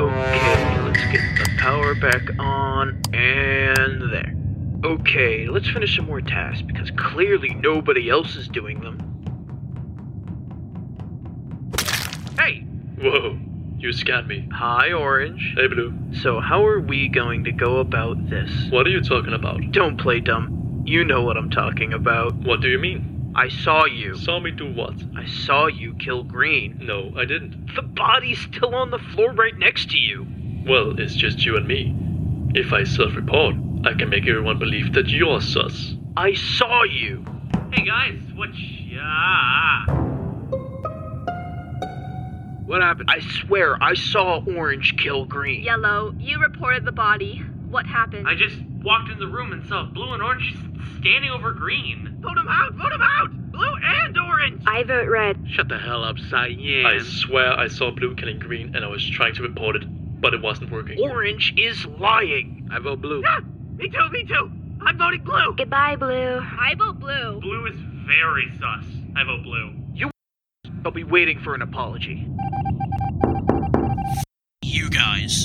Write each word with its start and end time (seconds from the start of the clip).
Okay, 0.00 0.80
let's 0.80 1.04
get 1.12 1.20
the 1.36 1.46
power 1.58 1.94
back 1.94 2.22
on, 2.38 3.02
and 3.12 4.10
there. 4.10 4.34
Okay, 4.82 5.46
let's 5.46 5.68
finish 5.68 5.94
some 5.94 6.06
more 6.06 6.22
tasks, 6.22 6.62
because 6.62 6.90
clearly 6.92 7.50
nobody 7.50 8.08
else 8.08 8.34
is 8.34 8.48
doing 8.48 8.80
them. 8.80 8.98
Hey! 12.38 12.60
Whoa, 12.98 13.38
you 13.76 13.92
scared 13.92 14.26
me. 14.26 14.48
Hi, 14.54 14.90
Orange. 14.90 15.52
Hey, 15.54 15.66
Blue. 15.66 15.92
So, 16.22 16.40
how 16.40 16.64
are 16.64 16.80
we 16.80 17.08
going 17.08 17.44
to 17.44 17.52
go 17.52 17.76
about 17.76 18.30
this? 18.30 18.50
What 18.70 18.86
are 18.86 18.90
you 18.90 19.02
talking 19.02 19.34
about? 19.34 19.60
Don't 19.70 19.98
play 19.98 20.20
dumb. 20.20 20.82
You 20.86 21.04
know 21.04 21.22
what 21.24 21.36
I'm 21.36 21.50
talking 21.50 21.92
about. 21.92 22.34
What 22.36 22.62
do 22.62 22.68
you 22.68 22.78
mean? 22.78 23.19
I 23.40 23.48
saw 23.48 23.86
you. 23.86 24.16
Saw 24.16 24.38
me 24.38 24.50
do 24.50 24.70
what? 24.70 24.92
I 25.16 25.24
saw 25.24 25.66
you 25.66 25.94
kill 25.94 26.24
Green. 26.24 26.78
No, 26.82 27.10
I 27.16 27.24
didn't. 27.24 27.74
The 27.74 27.80
body's 27.80 28.38
still 28.38 28.74
on 28.74 28.90
the 28.90 28.98
floor 28.98 29.32
right 29.32 29.56
next 29.56 29.88
to 29.92 29.96
you. 29.98 30.26
Well, 30.66 31.00
it's 31.00 31.14
just 31.14 31.42
you 31.46 31.56
and 31.56 31.66
me. 31.66 31.94
If 32.54 32.74
I 32.74 32.84
self 32.84 33.16
report, 33.16 33.54
I 33.86 33.94
can 33.94 34.10
make 34.10 34.28
everyone 34.28 34.58
believe 34.58 34.92
that 34.92 35.08
you're 35.08 35.40
sus. 35.40 35.94
I 36.18 36.34
saw 36.34 36.82
you. 36.82 37.24
Hey 37.72 37.86
guys, 37.86 38.20
what? 38.34 38.50
Yeah. 38.54 39.86
What 42.66 42.82
happened? 42.82 43.08
I 43.10 43.20
swear 43.20 43.82
I 43.82 43.94
saw 43.94 44.44
Orange 44.54 44.98
kill 44.98 45.24
Green. 45.24 45.62
Yellow, 45.62 46.14
you 46.18 46.42
reported 46.42 46.84
the 46.84 46.92
body. 46.92 47.38
What 47.70 47.86
happened? 47.86 48.28
I 48.28 48.34
just 48.34 48.58
walked 48.82 49.10
in 49.10 49.18
the 49.18 49.26
room 49.26 49.52
and 49.52 49.66
saw 49.68 49.84
blue 49.84 50.12
and 50.12 50.22
orange 50.22 50.54
standing 51.00 51.30
over 51.30 51.52
green. 51.52 52.18
Vote 52.20 52.36
him 52.36 52.48
out! 52.48 52.74
Vote 52.74 52.92
him 52.92 53.02
out! 53.02 53.30
Blue 53.52 53.74
and 53.82 54.18
orange! 54.18 54.62
I 54.66 54.82
vote 54.84 55.08
red. 55.08 55.44
Shut 55.48 55.68
the 55.68 55.78
hell 55.78 56.04
up, 56.04 56.18
Cyan. 56.18 56.86
I 56.86 56.98
swear 57.02 57.52
I 57.52 57.68
saw 57.68 57.90
Blue 57.90 58.14
killing 58.14 58.38
Green 58.38 58.74
and 58.74 58.84
I 58.84 58.88
was 58.88 59.08
trying 59.08 59.34
to 59.34 59.42
report 59.42 59.76
it, 59.76 59.84
but 60.20 60.34
it 60.34 60.42
wasn't 60.42 60.70
working. 60.70 60.98
Orange 61.00 61.54
is 61.56 61.84
lying. 61.86 62.68
I 62.72 62.78
vote 62.78 63.00
blue. 63.00 63.22
Ah, 63.26 63.40
me 63.76 63.88
too, 63.88 64.08
me 64.10 64.24
too. 64.24 64.50
I'm 64.82 64.96
voting 64.96 65.22
blue. 65.24 65.54
Goodbye, 65.56 65.96
Blue. 65.96 66.38
I 66.40 66.74
vote 66.76 66.98
blue. 66.98 67.40
Blue 67.40 67.66
is 67.66 67.76
very 68.06 68.50
sus. 68.58 68.84
I 69.16 69.24
vote 69.24 69.42
blue. 69.42 69.74
I'll 70.84 70.90
be 70.90 71.04
waiting 71.04 71.38
for 71.40 71.54
an 71.54 71.60
apology. 71.60 72.26
You 74.62 74.88
guys. 74.88 75.44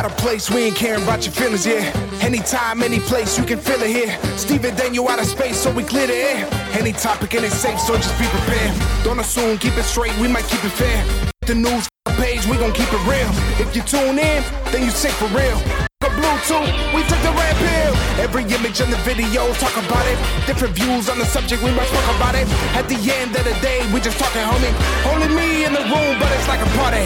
Out 0.00 0.10
of 0.10 0.16
place, 0.16 0.48
we 0.48 0.62
ain't 0.62 0.76
caring 0.76 1.02
about 1.02 1.26
your 1.26 1.34
feelings, 1.34 1.66
yeah. 1.66 1.84
Anytime, 2.22 2.82
any 2.82 3.00
place, 3.00 3.36
you 3.36 3.44
can 3.44 3.58
feel 3.58 3.82
it 3.82 3.90
here. 3.90 4.16
Steven 4.38 4.74
Daniel 4.74 5.06
out 5.06 5.18
of 5.18 5.26
space, 5.26 5.58
so 5.58 5.70
we 5.70 5.84
clear 5.84 6.06
the 6.06 6.14
air. 6.14 6.48
Any 6.72 6.92
topic 6.92 7.34
and 7.34 7.44
it's 7.44 7.54
safe, 7.54 7.78
so 7.78 7.96
just 7.96 8.18
be 8.18 8.24
prepared. 8.24 8.72
Don't 9.04 9.20
assume, 9.20 9.58
keep 9.58 9.76
it 9.76 9.82
straight, 9.82 10.16
we 10.16 10.26
might 10.26 10.48
keep 10.48 10.64
it 10.64 10.72
fair. 10.72 11.04
The 11.44 11.54
news 11.54 11.86
page, 12.16 12.46
we 12.46 12.56
gon' 12.56 12.72
keep 12.72 12.88
it 12.88 13.04
real. 13.04 13.28
If 13.60 13.76
you 13.76 13.82
tune 13.82 14.16
in, 14.16 14.40
then 14.72 14.88
you 14.88 14.90
sick 14.90 15.12
for 15.20 15.28
real. 15.36 15.60
Bluetooth, 16.00 16.72
we 16.96 17.04
took 17.04 17.20
the 17.20 17.36
red 17.36 17.54
pill. 17.60 17.92
Every 18.24 18.44
image 18.56 18.80
in 18.80 18.88
the 18.88 19.00
video, 19.04 19.52
talk 19.60 19.76
about 19.84 20.06
it. 20.08 20.16
Different 20.46 20.74
views 20.74 21.10
on 21.10 21.18
the 21.18 21.26
subject, 21.26 21.62
we 21.62 21.72
must 21.76 21.92
talk 21.92 22.16
about 22.16 22.34
it. 22.36 22.48
At 22.72 22.88
the 22.88 22.96
end 22.96 23.36
of 23.36 23.44
the 23.44 23.52
day, 23.60 23.84
we 23.92 24.00
just 24.00 24.18
talking, 24.18 24.40
homie. 24.48 24.72
Only 25.12 25.28
me 25.28 25.66
in 25.66 25.74
the 25.74 25.84
room, 25.92 26.16
but 26.16 26.32
it's 26.32 26.48
like 26.48 26.64
a 26.64 26.70
party. 26.80 27.04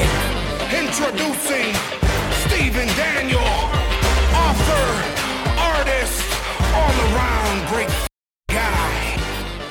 Introducing 0.71 2.04
Steven 2.47 2.89
Daniel, 2.97 3.41
author, 3.41 4.87
artist, 5.59 6.25
all 6.75 6.95
around 7.15 7.69
great 7.69 7.89
guy. 8.49 8.91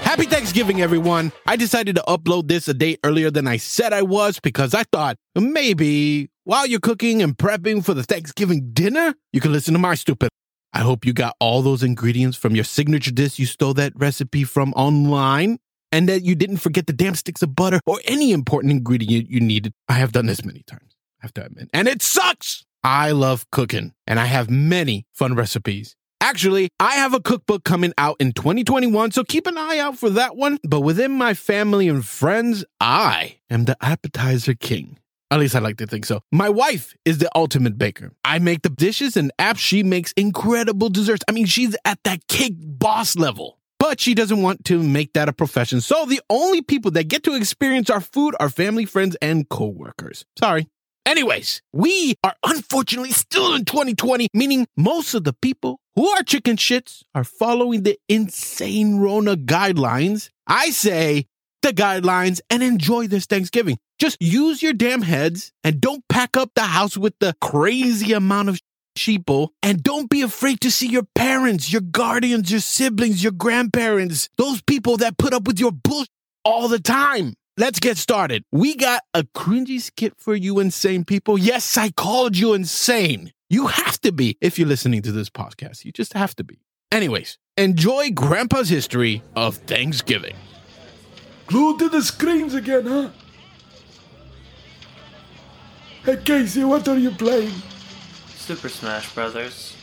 Happy 0.02 0.26
Thanksgiving, 0.26 0.82
everyone. 0.82 1.32
I 1.48 1.56
decided 1.56 1.96
to 1.96 2.04
upload 2.08 2.48
this 2.48 2.68
a 2.68 2.74
day 2.74 2.98
earlier 3.04 3.32
than 3.32 3.48
I 3.48 3.58
said 3.58 3.94
I 3.94 4.02
was 4.02 4.40
because 4.40 4.74
I 4.74 4.84
thought 4.92 5.18
maybe 5.36 6.30
while 6.46 6.68
you're 6.68 6.80
cooking 6.80 7.22
and 7.22 7.38
prepping 7.38 7.84
for 7.86 7.94
the 7.94 8.04
Thanksgiving 8.04 8.72
dinner, 8.74 9.14
you 9.32 9.40
can 9.40 9.52
listen 9.52 9.74
to 9.74 9.80
my 9.80 9.96
stupid. 9.96 10.30
I 10.74 10.80
hope 10.80 11.06
you 11.06 11.14
got 11.14 11.36
all 11.40 11.62
those 11.62 11.84
ingredients 11.84 12.36
from 12.36 12.56
your 12.56 12.64
signature 12.64 13.12
dish 13.12 13.38
you 13.38 13.46
stole 13.46 13.76
that 13.76 13.94
recipe 13.96 14.44
from 14.44 14.74
online 14.74 15.60
and 15.92 16.10
that 16.10 16.24
you 16.24 16.34
didn't 16.34 16.58
forget 16.58 16.88
the 16.88 16.94
damn 16.94 17.14
sticks 17.14 17.44
of 17.44 17.56
butter 17.56 17.80
or 17.86 18.00
any 18.06 18.32
important 18.32 18.72
ingredient 18.72 19.30
you 19.30 19.40
needed. 19.40 19.74
I 19.88 19.94
have 19.94 20.12
done 20.12 20.26
this 20.26 20.44
many 20.44 20.64
times, 20.64 20.93
have 21.24 21.34
to 21.34 21.46
admit. 21.46 21.70
And 21.74 21.88
it 21.88 22.02
sucks! 22.02 22.66
I 22.84 23.12
love 23.12 23.50
cooking 23.50 23.94
and 24.06 24.20
I 24.20 24.26
have 24.26 24.50
many 24.50 25.08
fun 25.14 25.36
recipes. 25.36 25.96
Actually, 26.20 26.70
I 26.80 26.96
have 26.96 27.14
a 27.14 27.20
cookbook 27.20 27.64
coming 27.64 27.94
out 27.98 28.18
in 28.20 28.32
2021, 28.32 29.12
so 29.12 29.24
keep 29.24 29.48
an 29.48 29.58
eye 29.58 29.80
out 29.80 29.98
for 29.98 30.10
that 30.12 30.36
one. 30.36 30.58
But 30.64 30.82
within 30.82 31.12
my 31.12 31.34
family 31.34 31.90
and 31.90 32.06
friends, 32.06 32.64
I 32.80 33.40
am 33.50 33.66
the 33.66 33.78
appetizer 33.82 34.54
king. 34.54 35.00
At 35.32 35.40
least 35.40 35.56
I 35.56 35.60
like 35.60 35.78
to 35.78 35.88
think 35.88 36.06
so. 36.06 36.22
My 36.32 36.48
wife 36.48 36.94
is 37.06 37.18
the 37.18 37.30
ultimate 37.36 37.78
baker. 37.78 38.12
I 38.24 38.40
make 38.40 38.62
the 38.62 38.70
dishes 38.70 39.18
and 39.18 39.32
apps. 39.40 39.58
She 39.58 39.82
makes 39.82 40.14
incredible 40.14 40.90
desserts. 40.90 41.24
I 41.28 41.32
mean, 41.32 41.46
she's 41.46 41.76
at 41.86 42.00
that 42.04 42.28
cake 42.28 42.56
boss 42.58 43.16
level. 43.16 43.58
But 43.80 44.00
she 44.00 44.14
doesn't 44.14 44.42
want 44.42 44.64
to 44.66 44.82
make 44.82 45.12
that 45.14 45.28
a 45.28 45.34
profession. 45.34 45.82
So 45.82 46.06
the 46.06 46.22
only 46.30 46.62
people 46.62 46.92
that 46.92 47.10
get 47.10 47.24
to 47.24 47.36
experience 47.36 47.90
our 47.90 48.00
food 48.00 48.34
are 48.40 48.50
family, 48.50 48.86
friends, 48.86 49.18
and 49.22 49.50
coworkers. 49.50 50.24
Sorry. 50.40 50.70
Anyways, 51.06 51.62
we 51.74 52.16
are 52.24 52.36
unfortunately 52.44 53.12
still 53.12 53.54
in 53.56 53.66
2020, 53.66 54.30
meaning 54.34 54.68
most 54.78 55.14
of 55.14 55.26
the 55.26 55.34
people 55.34 55.80
who 55.96 56.08
are 56.08 56.24
chicken 56.24 56.56
shits 56.56 57.04
are 57.14 57.26
following 57.26 57.84
the 57.84 58.00
insane 58.08 58.98
Rona 59.00 59.36
guidelines. 59.36 60.30
I 60.48 60.70
say 60.70 61.26
the 61.62 61.74
guidelines 61.74 62.40
and 62.50 62.64
enjoy 62.64 63.08
this 63.08 63.26
Thanksgiving. 63.26 63.78
Just 64.00 64.18
use 64.22 64.64
your 64.64 64.74
damn 64.74 65.02
heads 65.02 65.52
and 65.64 65.82
don't 65.82 66.04
pack 66.08 66.38
up 66.38 66.52
the 66.56 66.64
house 66.64 66.98
with 66.98 67.14
the 67.20 67.36
crazy 67.42 68.14
amount 68.14 68.50
of 68.50 68.60
sheeple. 68.98 69.50
And 69.62 69.84
don't 69.84 70.10
be 70.10 70.22
afraid 70.22 70.62
to 70.62 70.72
see 70.72 70.88
your 70.88 71.08
parents, 71.16 71.72
your 71.72 71.82
guardians, 71.82 72.50
your 72.50 72.60
siblings, 72.62 73.24
your 73.24 73.32
grandparents, 73.34 74.30
those 74.38 74.62
people 74.62 74.98
that 74.98 75.18
put 75.18 75.34
up 75.34 75.48
with 75.48 75.60
your 75.60 75.72
bullshit 75.72 76.10
all 76.46 76.68
the 76.68 76.80
time. 76.80 77.34
Let's 77.56 77.80
get 77.80 77.98
started. 77.98 78.46
We 78.52 78.76
got 78.76 79.04
a 79.14 79.22
cringy 79.24 79.80
skit 79.80 80.14
for 80.18 80.34
you 80.34 80.60
insane 80.60 81.06
people. 81.06 81.38
Yes, 81.38 81.78
I 81.78 81.92
called 81.92 82.36
you 82.36 82.56
insane. 82.56 83.32
You 83.48 83.68
have 83.68 84.02
to 84.02 84.12
be 84.12 84.40
if 84.42 84.58
you're 84.58 84.68
listening 84.68 85.04
to 85.04 85.12
this 85.12 85.30
podcast. 85.30 85.86
You 85.86 85.92
just 85.92 86.14
have 86.14 86.36
to 86.38 86.44
be. 86.44 86.58
Anyways, 86.92 87.38
enjoy 87.56 88.10
Grandpa's 88.10 88.70
history 88.70 89.22
of 89.36 89.58
Thanksgiving. 89.58 90.36
Glued 91.46 91.78
to 91.78 91.90
the 91.90 92.02
screens 92.02 92.56
again, 92.56 92.88
huh? 92.88 93.10
Hey 96.06 96.18
Casey, 96.26 96.64
what 96.64 96.88
are 96.88 96.98
you 96.98 97.12
playing? 97.12 97.54
Super 98.36 98.68
Smash 98.68 99.14
Brothers. 99.14 99.76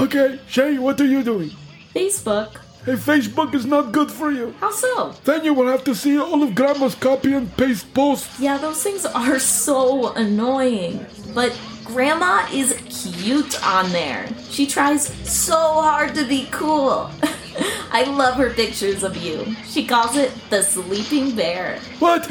Okay, 0.00 0.40
Shay, 0.48 0.78
what 0.78 0.98
are 1.02 1.06
you 1.06 1.22
doing? 1.22 1.50
Facebook. 1.94 2.56
Hey, 2.84 2.92
Facebook 2.92 3.54
is 3.54 3.66
not 3.66 3.92
good 3.92 4.10
for 4.10 4.30
you. 4.30 4.54
How 4.58 4.70
so? 4.70 5.14
Then 5.24 5.44
you 5.44 5.52
will 5.52 5.66
have 5.66 5.84
to 5.84 5.94
see 5.94 6.18
all 6.18 6.42
of 6.42 6.54
Grandma's 6.54 6.94
copy 6.94 7.34
and 7.34 7.54
paste 7.58 7.92
posts. 7.92 8.40
Yeah, 8.40 8.56
those 8.56 8.82
things 8.82 9.04
are 9.04 9.38
so 9.38 10.14
annoying. 10.14 11.04
But 11.34 11.52
Grandma 11.84 12.46
is 12.50 12.72
cute 12.88 13.62
on 13.66 13.90
there. 13.90 14.26
She 14.48 14.66
tries 14.66 15.08
so 15.28 15.56
hard 15.56 16.14
to 16.14 16.24
be 16.24 16.48
cool. 16.50 17.10
I 17.92 18.04
love 18.04 18.36
her 18.36 18.48
pictures 18.48 19.02
of 19.02 19.14
you. 19.14 19.54
She 19.66 19.84
calls 19.86 20.16
it 20.16 20.32
the 20.48 20.62
sleeping 20.62 21.36
bear. 21.36 21.80
What? 21.98 22.30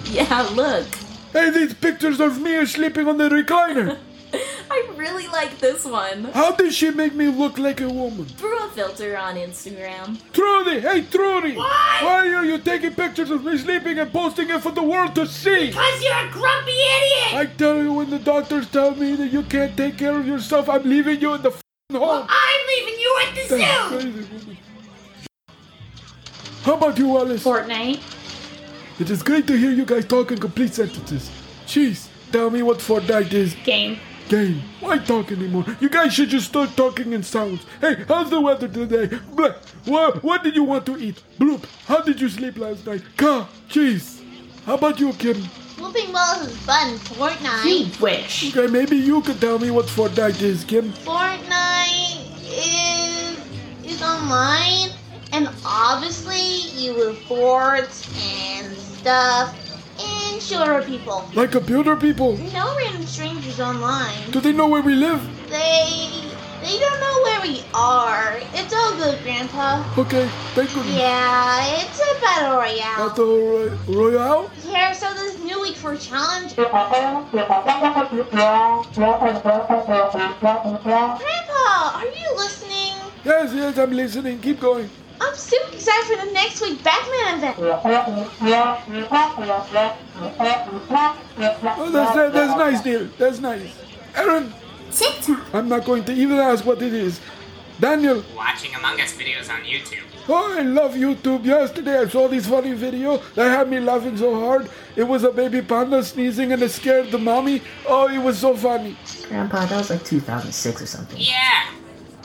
yeah, 0.04 0.42
look. 0.54 0.86
Hey, 1.32 1.50
these 1.50 1.74
pictures 1.74 2.20
of 2.20 2.40
me 2.40 2.54
are 2.54 2.66
sleeping 2.66 3.08
on 3.08 3.18
the 3.18 3.28
recliner. 3.28 3.98
I 4.70 4.86
really 4.96 5.26
like 5.28 5.58
this 5.58 5.84
one. 5.84 6.24
How 6.24 6.52
did 6.54 6.72
she 6.74 6.90
make 6.90 7.14
me 7.14 7.28
look 7.28 7.58
like 7.58 7.80
a 7.80 7.88
woman? 7.88 8.26
Through 8.26 8.58
a 8.64 8.68
filter 8.70 9.16
on 9.16 9.36
Instagram. 9.36 10.18
Trudy, 10.32 10.80
hey 10.80 11.02
Trudy! 11.02 11.56
What? 11.56 12.02
Why 12.02 12.32
are 12.34 12.44
you 12.44 12.58
taking 12.58 12.94
pictures 12.94 13.30
of 13.30 13.44
me 13.44 13.56
sleeping 13.58 13.98
and 13.98 14.12
posting 14.12 14.50
it 14.50 14.60
for 14.60 14.72
the 14.72 14.82
world 14.82 15.14
to 15.14 15.26
see? 15.26 15.68
Because 15.68 16.02
you're 16.02 16.14
a 16.28 16.30
grumpy 16.30 16.72
idiot! 16.72 17.34
I 17.34 17.46
tell 17.56 17.82
you, 17.82 17.92
when 17.92 18.10
the 18.10 18.18
doctors 18.18 18.68
tell 18.70 18.94
me 18.94 19.14
that 19.16 19.32
you 19.32 19.42
can't 19.44 19.76
take 19.76 19.96
care 19.98 20.18
of 20.18 20.26
yourself, 20.26 20.68
I'm 20.68 20.82
leaving 20.84 21.20
you 21.20 21.34
in 21.34 21.42
the 21.42 21.50
f***ing 21.50 21.96
home. 21.98 22.26
I'm 22.28 22.66
leaving 22.68 23.00
you 23.00 23.18
at 23.22 23.34
the 23.34 23.56
That's 23.56 23.88
zoo! 23.90 24.12
crazy. 24.12 24.58
How 26.62 26.74
about 26.74 26.98
you, 26.98 27.08
Wallis? 27.08 27.42
Fortnite. 27.44 28.00
It 29.00 29.10
is 29.10 29.22
great 29.22 29.46
to 29.46 29.56
hear 29.56 29.70
you 29.70 29.84
guys 29.86 30.04
talk 30.04 30.32
in 30.32 30.38
complete 30.38 30.74
sentences. 30.74 31.30
Jeez, 31.66 32.08
tell 32.32 32.50
me 32.50 32.62
what 32.62 32.78
Fortnite 32.78 33.32
is. 33.32 33.54
Game. 33.64 33.98
Game. 34.28 34.62
Why 34.80 34.98
talk 34.98 35.32
anymore? 35.32 35.64
You 35.80 35.88
guys 35.88 36.12
should 36.12 36.28
just 36.28 36.48
start 36.48 36.76
talking 36.76 37.14
in 37.14 37.22
sounds. 37.22 37.64
Hey, 37.80 38.04
how's 38.06 38.28
the 38.28 38.40
weather 38.40 38.68
today? 38.68 39.06
Bleh. 39.34 39.56
What, 39.86 40.22
what 40.22 40.44
did 40.44 40.54
you 40.54 40.64
want 40.64 40.84
to 40.86 40.98
eat? 40.98 41.22
Bloop. 41.38 41.64
How 41.86 42.02
did 42.02 42.20
you 42.20 42.28
sleep 42.28 42.58
last 42.58 42.84
night? 42.86 43.02
Ka. 43.16 43.48
Jeez. 43.70 44.22
How 44.66 44.74
about 44.74 45.00
you, 45.00 45.14
Kim? 45.14 45.36
Whooping 45.80 46.12
balls 46.12 46.46
is 46.46 46.56
fun. 46.58 46.98
Fortnite. 46.98 47.64
You 47.64 48.02
wish. 48.02 48.54
Okay, 48.54 48.70
maybe 48.70 48.96
you 48.96 49.22
could 49.22 49.40
tell 49.40 49.58
me 49.58 49.70
what 49.70 49.86
Fortnite 49.86 50.42
is, 50.42 50.62
Kim. 50.64 50.92
Fortnite 50.92 52.28
is 52.44 53.38
is 53.86 54.02
online, 54.02 54.90
and 55.32 55.48
obviously 55.64 56.68
you 56.76 57.08
report 57.08 57.88
and 58.20 58.76
stuff 58.76 59.67
other 60.52 60.82
people. 60.82 61.24
Like 61.34 61.50
computer 61.52 61.96
people. 61.96 62.36
No 62.52 62.76
random 62.76 63.04
strangers 63.06 63.60
online. 63.60 64.30
Do 64.30 64.40
they 64.40 64.52
know 64.52 64.68
where 64.68 64.82
we 64.82 64.94
live? 64.94 65.20
They 65.48 66.10
they 66.62 66.78
don't 66.78 67.00
know 67.00 67.16
where 67.22 67.40
we 67.40 67.62
are. 67.74 68.38
It's 68.54 68.74
all 68.74 68.94
good, 68.96 69.22
Grandpa. 69.22 69.82
Okay, 69.96 70.26
thank 70.54 70.74
you. 70.74 70.82
Yeah, 70.92 71.80
it's 71.80 72.00
a 72.00 72.20
battle 72.20 72.56
royale. 72.58 73.08
Battle 73.08 73.38
Roy- 73.38 73.78
Royale? 73.88 74.48
Here, 74.66 74.92
so 74.94 75.12
this 75.14 75.38
new 75.42 75.60
week 75.62 75.76
for 75.76 75.96
challenge. 75.96 76.54
Grandpa, 80.68 81.98
are 81.98 82.04
you 82.06 82.36
listening? 82.36 82.94
Yes, 83.24 83.52
yes, 83.54 83.78
I'm 83.78 83.92
listening. 83.92 84.40
Keep 84.40 84.60
going. 84.60 84.90
I'm 85.20 85.34
super 85.34 85.72
excited 85.74 86.06
for 86.06 86.26
the 86.26 86.32
next 86.32 86.60
week 86.60 86.82
Batman 86.84 87.38
event. 87.38 87.56
Oh, 91.80 91.90
that's, 91.92 92.14
that, 92.14 92.32
that's 92.32 92.56
nice, 92.58 92.84
Neil. 92.84 93.08
That's 93.18 93.40
nice. 93.40 93.76
Erin, 94.14 94.52
TikTok. 94.90 95.54
I'm 95.54 95.68
not 95.68 95.84
going 95.84 96.04
to 96.04 96.12
even 96.12 96.36
ask 96.38 96.64
what 96.64 96.82
it 96.82 96.92
is. 96.92 97.20
Daniel, 97.80 98.24
Watching 98.34 98.74
Among 98.74 99.00
Us 99.00 99.14
videos 99.14 99.48
on 99.48 99.60
YouTube. 99.62 100.02
oh, 100.28 100.56
I 100.58 100.62
love 100.62 100.94
YouTube. 100.94 101.44
Yesterday 101.44 101.98
I 102.00 102.08
saw 102.08 102.26
this 102.26 102.48
funny 102.48 102.72
video 102.72 103.18
that 103.36 103.48
had 103.56 103.70
me 103.70 103.78
laughing 103.78 104.16
so 104.16 104.34
hard. 104.40 104.68
It 104.96 105.04
was 105.04 105.22
a 105.22 105.30
baby 105.30 105.62
panda 105.62 106.02
sneezing 106.02 106.52
and 106.52 106.60
it 106.60 106.70
scared 106.70 107.12
the 107.12 107.18
mommy. 107.18 107.62
Oh, 107.86 108.08
it 108.08 108.18
was 108.18 108.36
so 108.38 108.56
funny. 108.56 108.96
Grandpa, 109.28 109.64
that 109.66 109.76
was 109.78 109.90
like 109.90 110.04
2006 110.04 110.82
or 110.82 110.86
something. 110.86 111.18
Yeah, 111.20 111.70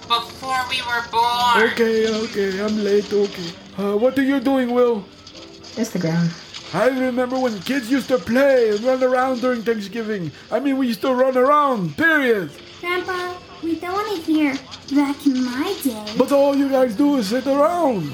before 0.08 0.62
we 0.70 0.82
were 0.82 1.04
born. 1.12 1.72
Okay, 1.72 2.08
okay, 2.24 2.62
I'm 2.62 2.84
late. 2.84 3.12
Okay. 3.12 3.50
Uh, 3.78 3.98
what 3.98 4.18
are 4.18 4.24
you 4.24 4.40
doing, 4.40 4.72
Will? 4.74 5.06
Instagram. 5.76 6.30
I 6.74 6.88
remember 6.88 7.38
when 7.40 7.60
kids 7.62 7.92
used 7.92 8.08
to 8.08 8.18
play 8.18 8.70
and 8.70 8.80
run 8.82 9.04
around 9.04 9.42
during 9.42 9.62
Thanksgiving. 9.62 10.32
I 10.52 10.60
mean, 10.60 10.78
we 10.78 10.88
used 10.88 11.02
to 11.02 11.14
run 11.14 11.38
around, 11.38 11.96
period. 11.98 12.50
Grandpa, 12.82 13.36
we 13.62 13.80
don't 13.80 13.94
want 13.94 14.10
to 14.16 14.22
hear 14.22 14.54
back 14.96 15.26
in 15.26 15.46
my 15.46 15.76
day. 15.84 16.14
But 16.18 16.32
all 16.32 16.56
you 16.56 16.70
guys 16.70 16.96
do 16.96 17.18
is 17.18 17.30
sit 17.30 17.46
around. 17.46 18.12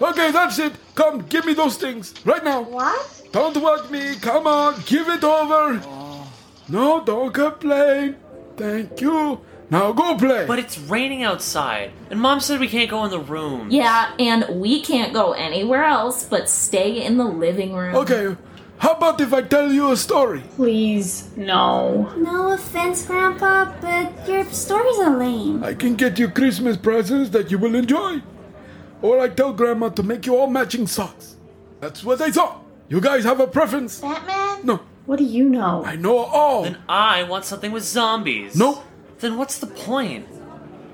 Okay, 0.00 0.30
that's 0.30 0.58
it. 0.58 0.72
Come, 0.94 1.22
give 1.22 1.44
me 1.44 1.54
those 1.54 1.76
things 1.76 2.14
right 2.24 2.44
now. 2.44 2.62
What? 2.62 3.22
Don't 3.32 3.56
watch 3.56 3.90
me. 3.90 4.14
Come 4.16 4.46
on, 4.46 4.80
give 4.86 5.08
it 5.08 5.24
over. 5.24 5.80
No, 6.68 7.02
don't 7.04 7.32
complain. 7.32 8.16
Thank 8.56 9.00
you. 9.00 9.40
Now 9.70 9.92
go 9.92 10.16
play. 10.16 10.46
But 10.46 10.58
it's 10.58 10.78
raining 10.78 11.22
outside, 11.24 11.92
and 12.10 12.20
Mom 12.20 12.40
said 12.40 12.58
we 12.58 12.68
can't 12.68 12.88
go 12.88 13.04
in 13.04 13.10
the 13.10 13.20
room. 13.20 13.68
Yeah, 13.70 14.14
and 14.18 14.60
we 14.60 14.80
can't 14.80 15.12
go 15.12 15.32
anywhere 15.32 15.84
else 15.84 16.24
but 16.24 16.48
stay 16.48 17.04
in 17.04 17.18
the 17.18 17.24
living 17.24 17.74
room. 17.74 17.94
Okay, 17.94 18.34
how 18.78 18.92
about 18.92 19.20
if 19.20 19.34
I 19.34 19.42
tell 19.42 19.70
you 19.70 19.90
a 19.92 19.96
story? 19.96 20.40
Please, 20.56 21.28
no. 21.36 22.12
No 22.16 22.52
offense, 22.52 23.04
Grandpa, 23.04 23.74
but 23.80 24.28
your 24.28 24.44
stories 24.46 24.98
are 25.00 25.18
lame. 25.18 25.62
I 25.62 25.74
can 25.74 25.96
get 25.96 26.18
you 26.18 26.30
Christmas 26.30 26.76
presents 26.76 27.30
that 27.30 27.50
you 27.50 27.58
will 27.58 27.74
enjoy. 27.74 28.22
Or 29.02 29.20
I 29.20 29.28
tell 29.28 29.52
Grandma 29.52 29.90
to 29.90 30.02
make 30.02 30.26
you 30.26 30.36
all 30.36 30.48
matching 30.48 30.86
socks. 30.86 31.36
That's 31.80 32.02
what 32.02 32.20
I 32.20 32.30
thought. 32.30 32.64
You 32.88 33.00
guys 33.00 33.24
have 33.24 33.38
a 33.40 33.46
preference? 33.46 34.00
Batman? 34.00 34.64
No. 34.64 34.80
What 35.06 35.18
do 35.18 35.24
you 35.24 35.48
know? 35.48 35.84
I 35.84 35.96
know 35.96 36.18
all. 36.18 36.62
Then 36.62 36.78
I 36.88 37.22
want 37.24 37.44
something 37.44 37.70
with 37.72 37.82
zombies. 37.84 38.56
No. 38.56 38.82
Then 39.18 39.36
what's 39.36 39.58
the 39.58 39.66
point? 39.66 40.26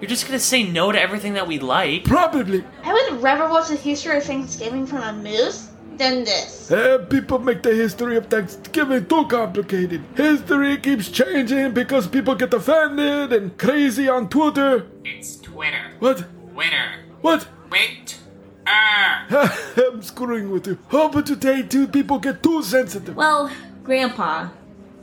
You're 0.00 0.08
just 0.08 0.26
gonna 0.26 0.38
say 0.38 0.62
no 0.64 0.92
to 0.92 1.00
everything 1.00 1.34
that 1.34 1.46
we 1.46 1.58
like? 1.58 2.04
Probably. 2.04 2.64
I 2.82 2.92
would 2.92 3.22
rather 3.22 3.48
watch 3.48 3.68
the 3.68 3.76
history 3.76 4.16
of 4.16 4.24
Thanksgiving 4.24 4.86
from 4.86 5.02
a 5.02 5.12
moose 5.12 5.70
than 5.96 6.24
this. 6.24 6.70
Eh, 6.70 6.98
people 7.08 7.38
make 7.38 7.62
the 7.62 7.74
history 7.74 8.16
of 8.16 8.26
Thanksgiving 8.26 9.06
too 9.06 9.26
complicated. 9.26 10.02
History 10.16 10.76
keeps 10.78 11.08
changing 11.08 11.72
because 11.72 12.06
people 12.06 12.34
get 12.34 12.52
offended 12.52 13.32
and 13.32 13.56
crazy 13.58 14.08
on 14.08 14.28
Twitter. 14.28 14.86
It's 15.04 15.36
Twitter. 15.36 15.92
What? 16.00 16.24
Twitter. 16.52 16.90
What? 17.20 17.46
Wait. 17.70 18.18
I'm 18.66 20.02
screwing 20.02 20.50
with 20.50 20.66
you. 20.66 20.78
Oh, 20.92 21.08
but 21.08 21.26
today, 21.26 21.62
two 21.62 21.86
people 21.86 22.18
get 22.18 22.42
too 22.42 22.62
sensitive. 22.62 23.14
Well, 23.14 23.50
Grandpa, 23.82 24.48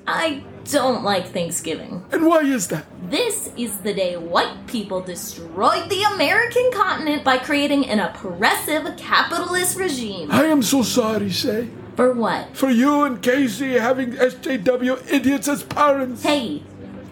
I 0.07 0.43
don't 0.65 1.03
like 1.03 1.27
Thanksgiving. 1.27 2.03
And 2.11 2.25
why 2.25 2.41
is 2.41 2.67
that? 2.67 2.85
This 3.09 3.49
is 3.57 3.77
the 3.79 3.93
day 3.93 4.17
white 4.17 4.67
people 4.67 5.01
destroyed 5.01 5.89
the 5.89 6.03
American 6.13 6.69
continent 6.73 7.23
by 7.23 7.37
creating 7.37 7.87
an 7.87 7.99
oppressive 7.99 8.95
capitalist 8.97 9.77
regime. 9.77 10.31
I 10.31 10.45
am 10.45 10.61
so 10.61 10.83
sorry, 10.83 11.29
Shay. 11.29 11.69
For 11.95 12.13
what? 12.13 12.55
For 12.55 12.69
you 12.69 13.03
and 13.03 13.21
Casey 13.21 13.73
having 13.73 14.13
SJW 14.13 15.11
idiots 15.11 15.47
as 15.47 15.63
parents. 15.63 16.23
Hey, 16.23 16.63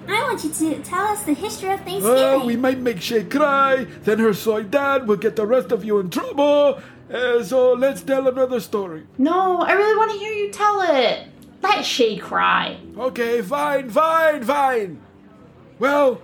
I 0.08 0.24
want 0.24 0.44
you 0.44 0.52
to 0.52 0.82
tell 0.82 1.08
us 1.08 1.24
the 1.24 1.34
history 1.34 1.72
of 1.72 1.80
Thanksgiving. 1.82 2.04
Well, 2.04 2.46
we 2.46 2.56
might 2.56 2.80
make 2.80 3.02
Shay 3.02 3.24
cry, 3.24 3.86
then 4.04 4.20
her 4.20 4.34
soy 4.34 4.64
dad 4.64 5.08
will 5.08 5.18
get 5.18 5.36
the 5.36 5.46
rest 5.46 5.72
of 5.72 5.84
you 5.84 6.00
in 6.00 6.10
trouble. 6.10 6.82
Uh, 7.12 7.44
so 7.44 7.74
let's 7.74 8.02
tell 8.02 8.28
another 8.28 8.60
story. 8.60 9.04
No, 9.18 9.58
I 9.58 9.74
really 9.74 9.98
want 9.98 10.12
to 10.12 10.18
hear 10.18 10.32
you 10.32 10.52
tell 10.52 10.82
it. 10.82 11.28
Let 11.62 11.86
Shay 11.86 12.18
cry. 12.18 12.78
Okay, 12.98 13.42
fine, 13.42 13.90
fine, 13.90 14.44
fine. 14.44 15.02
Well, 15.78 16.22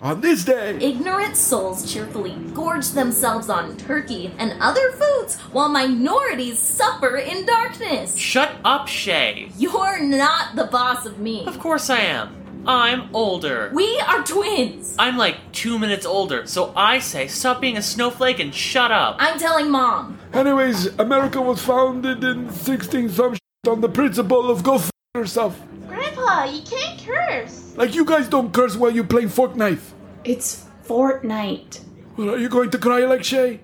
on 0.00 0.20
this 0.20 0.44
day, 0.44 0.76
ignorant 0.80 1.36
souls 1.36 1.92
cheerfully 1.92 2.36
gorge 2.54 2.90
themselves 2.90 3.48
on 3.48 3.76
turkey 3.76 4.32
and 4.38 4.54
other 4.60 4.92
foods 4.92 5.36
while 5.52 5.68
minorities 5.68 6.58
suffer 6.58 7.16
in 7.16 7.44
darkness. 7.44 8.16
Shut 8.16 8.56
up, 8.64 8.86
Shay. 8.86 9.50
You're 9.58 10.00
not 10.00 10.54
the 10.54 10.64
boss 10.64 11.04
of 11.04 11.18
me. 11.18 11.44
Of 11.46 11.58
course 11.58 11.90
I 11.90 11.98
am. 12.00 12.34
I'm 12.66 13.08
older. 13.14 13.70
We 13.72 13.98
are 14.00 14.22
twins. 14.22 14.94
I'm 14.98 15.16
like 15.16 15.52
two 15.52 15.78
minutes 15.78 16.06
older, 16.06 16.46
so 16.46 16.72
I 16.76 16.98
say 16.98 17.26
stop 17.26 17.60
being 17.60 17.76
a 17.76 17.82
snowflake 17.82 18.40
and 18.40 18.54
shut 18.54 18.92
up. 18.92 19.16
I'm 19.18 19.38
telling 19.38 19.70
mom. 19.70 20.18
anyways, 20.32 20.86
America 20.98 21.40
was 21.40 21.62
founded 21.62 22.22
in 22.22 22.52
16 22.52 23.08
some 23.08 23.34
shit 23.34 23.47
on 23.66 23.80
the 23.80 23.88
principle 23.88 24.50
of 24.50 24.62
go 24.62 24.76
f 24.76 24.90
yourself. 25.16 25.60
Grandpa, 25.88 26.44
you 26.44 26.62
can't 26.62 27.00
curse. 27.04 27.76
Like 27.76 27.94
you 27.94 28.04
guys 28.04 28.28
don't 28.28 28.52
curse 28.52 28.76
while 28.76 28.92
you 28.92 29.02
play 29.02 29.24
Fortnite. 29.24 29.80
It's 30.24 30.64
Fortnite. 30.86 31.80
Well, 32.16 32.34
are 32.34 32.38
you 32.38 32.48
going 32.48 32.70
to 32.70 32.78
cry 32.78 33.00
like 33.04 33.24
Shay? 33.24 33.60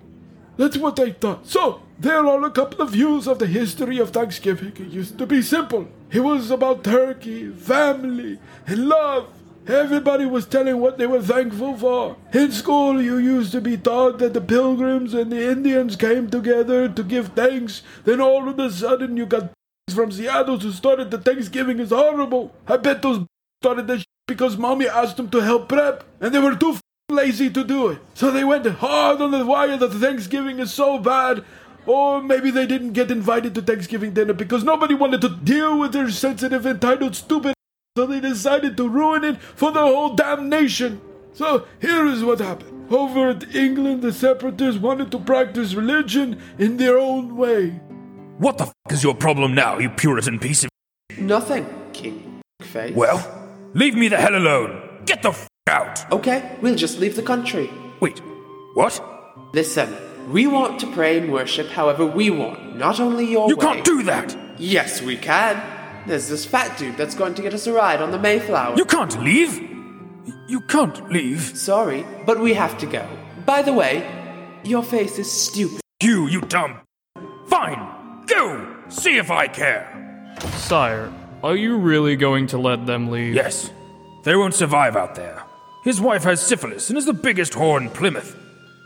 That's 0.56 0.76
what 0.76 0.98
I 1.00 1.12
thought. 1.12 1.46
So, 1.46 1.82
there 1.98 2.26
are 2.26 2.44
a 2.44 2.50
couple 2.50 2.82
of 2.82 2.90
views 2.90 3.26
of 3.26 3.38
the 3.38 3.46
history 3.46 3.98
of 3.98 4.10
Thanksgiving. 4.10 4.72
It 4.76 4.92
used 4.92 5.18
to 5.18 5.26
be 5.26 5.42
simple. 5.42 5.88
It 6.10 6.20
was 6.20 6.50
about 6.50 6.84
turkey, 6.84 7.50
family, 7.50 8.38
and 8.66 8.88
love. 8.88 9.28
Everybody 9.66 10.26
was 10.26 10.46
telling 10.46 10.78
what 10.78 10.98
they 10.98 11.06
were 11.06 11.22
thankful 11.22 11.76
for. 11.76 12.16
In 12.32 12.52
school, 12.52 13.00
you 13.00 13.16
used 13.16 13.52
to 13.52 13.60
be 13.60 13.76
taught 13.76 14.18
that 14.18 14.34
the 14.34 14.40
pilgrims 14.40 15.14
and 15.14 15.32
the 15.32 15.50
Indians 15.50 15.96
came 15.96 16.28
together 16.28 16.88
to 16.88 17.02
give 17.02 17.28
thanks. 17.28 17.82
Then 18.04 18.20
all 18.20 18.48
of 18.48 18.58
a 18.58 18.70
sudden, 18.70 19.16
you 19.16 19.24
got 19.24 19.50
from 19.92 20.12
Seattle 20.12 20.58
who 20.58 20.72
started 20.72 21.10
the 21.10 21.18
Thanksgiving 21.18 21.78
is 21.78 21.90
horrible. 21.90 22.54
I 22.66 22.76
bet 22.78 23.02
those 23.02 23.26
started 23.62 23.86
that 23.88 24.04
because 24.26 24.56
mommy 24.56 24.88
asked 24.88 25.16
them 25.16 25.28
to 25.30 25.40
help 25.40 25.68
prep, 25.68 26.04
and 26.20 26.34
they 26.34 26.38
were 26.38 26.56
too 26.56 26.76
lazy 27.10 27.50
to 27.50 27.64
do 27.64 27.88
it. 27.88 27.98
So 28.14 28.30
they 28.30 28.44
went 28.44 28.66
hard 28.66 29.20
on 29.20 29.30
the 29.30 29.44
wire 29.44 29.76
that 29.76 29.88
the 29.88 29.98
Thanksgiving 29.98 30.58
is 30.58 30.72
so 30.72 30.98
bad. 30.98 31.44
Or 31.86 32.22
maybe 32.22 32.50
they 32.50 32.66
didn't 32.66 32.94
get 32.94 33.10
invited 33.10 33.54
to 33.54 33.60
Thanksgiving 33.62 34.14
dinner 34.14 34.32
because 34.32 34.64
nobody 34.64 34.94
wanted 34.94 35.20
to 35.20 35.28
deal 35.28 35.78
with 35.78 35.92
their 35.92 36.08
sensitive, 36.08 36.64
entitled, 36.64 37.14
stupid. 37.14 37.52
So 37.94 38.06
they 38.06 38.20
decided 38.20 38.78
to 38.78 38.88
ruin 38.88 39.22
it 39.22 39.36
for 39.36 39.70
the 39.70 39.80
whole 39.80 40.14
damn 40.14 40.48
nation. 40.48 41.02
So 41.34 41.66
here 41.82 42.06
is 42.06 42.24
what 42.24 42.40
happened. 42.40 42.90
Over 42.90 43.30
at 43.30 43.54
England, 43.54 44.00
the 44.00 44.14
separatists 44.14 44.80
wanted 44.80 45.10
to 45.10 45.18
practice 45.18 45.74
religion 45.74 46.40
in 46.58 46.78
their 46.78 46.96
own 46.96 47.36
way. 47.36 47.80
What 48.38 48.58
the 48.58 48.64
f 48.64 48.72
is 48.90 49.02
your 49.04 49.14
problem 49.14 49.54
now, 49.54 49.78
you 49.78 49.88
Puritan 49.90 50.38
piece 50.38 50.64
of. 50.64 50.70
Nothing, 51.18 51.66
King 51.92 52.40
Face. 52.62 52.94
Well, 52.94 53.20
leave 53.74 53.94
me 53.94 54.08
the 54.08 54.16
hell 54.16 54.34
alone. 54.34 55.02
Get 55.06 55.22
the 55.22 55.30
f 55.30 55.48
out. 55.68 56.10
Okay, 56.12 56.56
we'll 56.60 56.74
just 56.74 56.98
leave 56.98 57.16
the 57.16 57.22
country. 57.22 57.70
Wait, 58.00 58.20
what? 58.74 59.00
Listen, 59.52 59.94
we 60.30 60.46
want 60.46 60.80
to 60.80 60.86
pray 60.92 61.18
and 61.18 61.32
worship 61.32 61.68
however 61.68 62.04
we 62.04 62.30
want, 62.30 62.76
not 62.76 62.98
only 63.00 63.24
your 63.30 63.48
You 63.48 63.56
way. 63.56 63.64
can't 63.66 63.84
do 63.84 64.02
that. 64.04 64.36
Yes, 64.58 65.00
we 65.02 65.16
can. 65.16 65.60
There's 66.06 66.28
this 66.28 66.44
fat 66.44 66.76
dude 66.78 66.96
that's 66.96 67.14
going 67.14 67.34
to 67.34 67.42
get 67.42 67.54
us 67.54 67.66
a 67.66 67.72
ride 67.72 68.02
on 68.02 68.10
the 68.10 68.18
Mayflower. 68.18 68.76
You 68.76 68.84
can't 68.84 69.22
leave. 69.22 69.58
You 70.48 70.60
can't 70.68 71.10
leave. 71.10 71.40
Sorry, 71.56 72.04
but 72.26 72.40
we 72.40 72.54
have 72.54 72.76
to 72.78 72.86
go. 72.86 73.06
By 73.46 73.62
the 73.62 73.72
way, 73.72 74.04
your 74.64 74.82
face 74.82 75.18
is 75.18 75.30
stupid. 75.30 75.80
You, 76.02 76.26
you 76.28 76.40
dumb. 76.42 76.80
Fine, 77.46 77.80
go. 78.26 78.76
See 78.88 79.16
if 79.16 79.30
I 79.30 79.46
care. 79.46 80.34
Sire, 80.56 81.12
are 81.42 81.56
you 81.56 81.78
really 81.78 82.16
going 82.16 82.46
to 82.48 82.58
let 82.58 82.86
them 82.86 83.10
leave? 83.10 83.34
Yes. 83.34 83.70
They 84.24 84.36
won't 84.36 84.54
survive 84.54 84.96
out 84.96 85.14
there. 85.14 85.42
His 85.84 86.00
wife 86.00 86.24
has 86.24 86.40
syphilis 86.40 86.88
and 86.88 86.96
is 86.96 87.04
the 87.04 87.12
biggest 87.12 87.52
whore 87.52 87.80
in 87.80 87.90
Plymouth. 87.90 88.36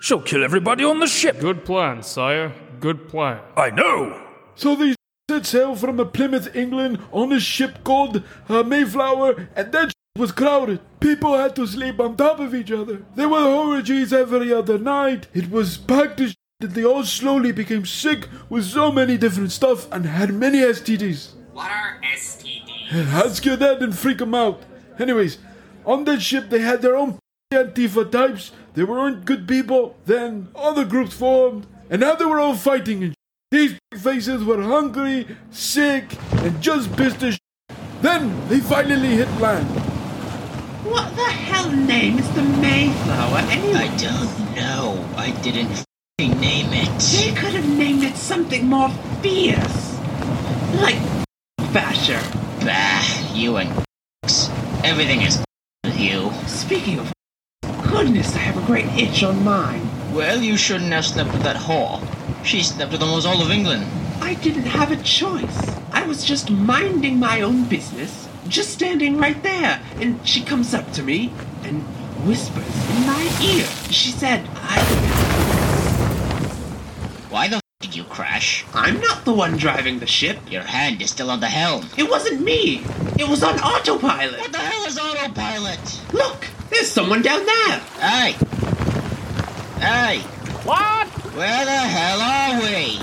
She'll 0.00 0.20
kill 0.20 0.44
everybody 0.44 0.84
on 0.84 1.00
the 1.00 1.06
ship. 1.06 1.40
Good 1.40 1.64
plan, 1.64 2.02
sire. 2.02 2.52
Good 2.80 3.08
plan. 3.08 3.40
I 3.56 3.70
know. 3.70 4.20
So 4.54 4.74
they 4.74 4.94
set 5.30 5.46
sail 5.46 5.76
from 5.76 5.96
Plymouth, 6.10 6.54
England, 6.56 6.98
on 7.12 7.32
a 7.32 7.40
ship 7.40 7.84
called 7.84 8.22
uh, 8.48 8.62
Mayflower, 8.62 9.48
and 9.54 9.72
that 9.72 9.92
was 10.16 10.32
crowded. 10.32 10.80
People 11.00 11.36
had 11.36 11.54
to 11.56 11.66
sleep 11.66 12.00
on 12.00 12.16
top 12.16 12.40
of 12.40 12.54
each 12.54 12.72
other. 12.72 13.04
There 13.14 13.28
were 13.28 13.44
orgies 13.44 14.12
every 14.12 14.52
other 14.52 14.78
night. 14.78 15.28
It 15.32 15.50
was 15.50 15.78
packed 15.78 16.20
as 16.20 16.34
that 16.60 16.74
they 16.74 16.84
all 16.84 17.04
slowly 17.04 17.52
became 17.52 17.86
sick 17.86 18.28
with 18.48 18.64
so 18.64 18.90
many 18.90 19.16
different 19.16 19.52
stuff 19.52 19.86
and 19.92 20.04
had 20.04 20.34
many 20.34 20.58
STDs. 20.58 21.34
What 21.52 21.70
are 21.70 22.00
STDs? 22.02 23.06
Ask 23.12 23.44
your 23.44 23.56
dad 23.56 23.80
and 23.80 23.96
freak 23.96 24.20
him 24.20 24.34
out. 24.34 24.64
Anyways, 24.98 25.38
on 25.86 26.02
that 26.06 26.20
ship 26.20 26.50
they 26.50 26.58
had 26.58 26.82
their 26.82 26.96
own 26.96 27.16
Antifa 27.52 28.10
types. 28.10 28.50
They 28.74 28.82
weren't 28.82 29.24
good 29.24 29.46
people. 29.46 29.96
Then 30.04 30.48
other 30.56 30.84
groups 30.84 31.14
formed, 31.14 31.68
and 31.90 32.00
now 32.00 32.16
they 32.16 32.24
were 32.24 32.40
all 32.40 32.56
fighting. 32.56 33.04
And 33.04 33.14
these 33.52 33.78
faces 33.96 34.42
were 34.42 34.60
hungry, 34.62 35.36
sick, 35.50 36.16
and 36.42 36.60
just 36.60 36.94
pissed 36.96 37.22
as 37.22 37.38
Then 38.02 38.48
they 38.48 38.58
finally 38.58 39.14
hit 39.14 39.30
land. 39.40 39.68
What 40.84 41.14
the 41.14 41.22
hell 41.22 41.70
name 41.70 42.18
is 42.18 42.28
the 42.34 42.42
Mayflower 42.42 43.38
anyway? 43.50 43.88
I 43.90 43.96
don't 43.96 44.56
know. 44.56 45.14
I 45.16 45.30
didn't 45.42 45.70
f***ing 45.70 45.87
name 46.26 46.72
it. 46.72 47.00
They 47.00 47.32
could 47.32 47.52
have 47.52 47.78
named 47.78 48.02
it 48.02 48.16
something 48.16 48.66
more 48.66 48.90
fierce. 49.22 49.98
Like 50.74 50.98
Basher. 51.72 52.20
Bah, 52.64 53.32
you 53.32 53.58
and 53.58 53.70
everything 54.82 55.22
is 55.22 55.44
with 55.84 55.96
you. 55.96 56.32
Speaking 56.48 56.98
of 56.98 57.12
goodness, 57.88 58.34
I 58.34 58.38
have 58.38 58.60
a 58.60 58.66
great 58.66 58.86
itch 58.98 59.22
on 59.22 59.44
mine. 59.44 59.88
Well, 60.12 60.42
you 60.42 60.56
shouldn't 60.56 60.92
have 60.92 61.06
slept 61.06 61.32
with 61.32 61.42
that 61.44 61.54
whore. 61.54 62.02
She 62.44 62.64
slept 62.64 62.90
with 62.90 63.02
almost 63.02 63.24
all 63.24 63.40
of 63.40 63.52
England. 63.52 63.86
I 64.20 64.34
didn't 64.34 64.64
have 64.66 64.90
a 64.90 65.00
choice. 65.04 65.70
I 65.92 66.04
was 66.04 66.24
just 66.24 66.50
minding 66.50 67.20
my 67.20 67.42
own 67.42 67.68
business, 67.68 68.28
just 68.48 68.70
standing 68.70 69.18
right 69.18 69.40
there, 69.44 69.80
and 70.00 70.26
she 70.26 70.42
comes 70.42 70.74
up 70.74 70.90
to 70.94 71.02
me 71.04 71.32
and 71.62 71.82
whispers 72.26 72.90
in 72.90 73.06
my 73.06 73.22
ear. 73.40 73.66
She 73.92 74.10
said, 74.10 74.48
I. 74.56 75.57
Why 77.30 77.46
the 77.46 77.56
f 77.56 77.62
did 77.80 77.94
you 77.94 78.04
crash? 78.04 78.64
I'm 78.72 79.00
not 79.00 79.26
the 79.26 79.34
one 79.34 79.58
driving 79.58 79.98
the 79.98 80.06
ship. 80.06 80.38
Your 80.50 80.62
hand 80.62 81.02
is 81.02 81.10
still 81.10 81.30
on 81.30 81.40
the 81.40 81.48
helm. 81.48 81.84
It 81.98 82.08
wasn't 82.08 82.40
me. 82.40 82.82
It 83.18 83.28
was 83.28 83.42
on 83.42 83.58
autopilot. 83.60 84.40
What 84.40 84.52
the 84.52 84.58
hell 84.58 84.86
is 84.86 84.98
autopilot? 84.98 86.00
Look, 86.14 86.46
there's 86.70 86.88
someone 86.88 87.20
down 87.20 87.44
there. 87.44 87.78
Hey. 88.00 88.32
Hey. 89.78 90.20
What? 90.64 91.06
Where 91.36 91.64
the 91.66 91.70
hell 91.70 92.20
are 92.20 92.60
we? 92.62 93.02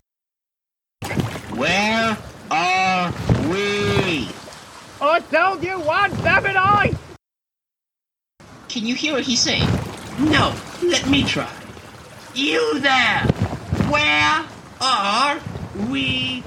Where 1.56 2.18
are 2.50 3.14
we? 3.48 4.30
I 5.02 5.20
told 5.32 5.64
you 5.64 5.80
once, 5.82 6.16
haven't 6.22 6.58
I? 6.58 6.94
Can 8.70 8.88
you 8.88 8.96
hear 8.96 9.14
what 9.14 9.24
he's 9.24 9.40
saying? 9.40 9.70
No, 10.20 10.56
let 10.82 11.08
me 11.08 11.24
try. 11.24 11.52
You 12.34 12.80
there! 12.80 13.26
Where 13.96 14.46
are 14.82 15.40
we 15.90 16.44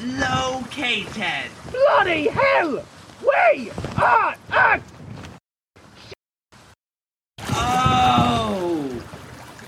located? 0.00 1.48
Bloody 1.70 2.26
hell! 2.26 2.84
We 3.22 3.70
are 3.96 4.34
at 4.50 4.82
Oh! 7.52 8.88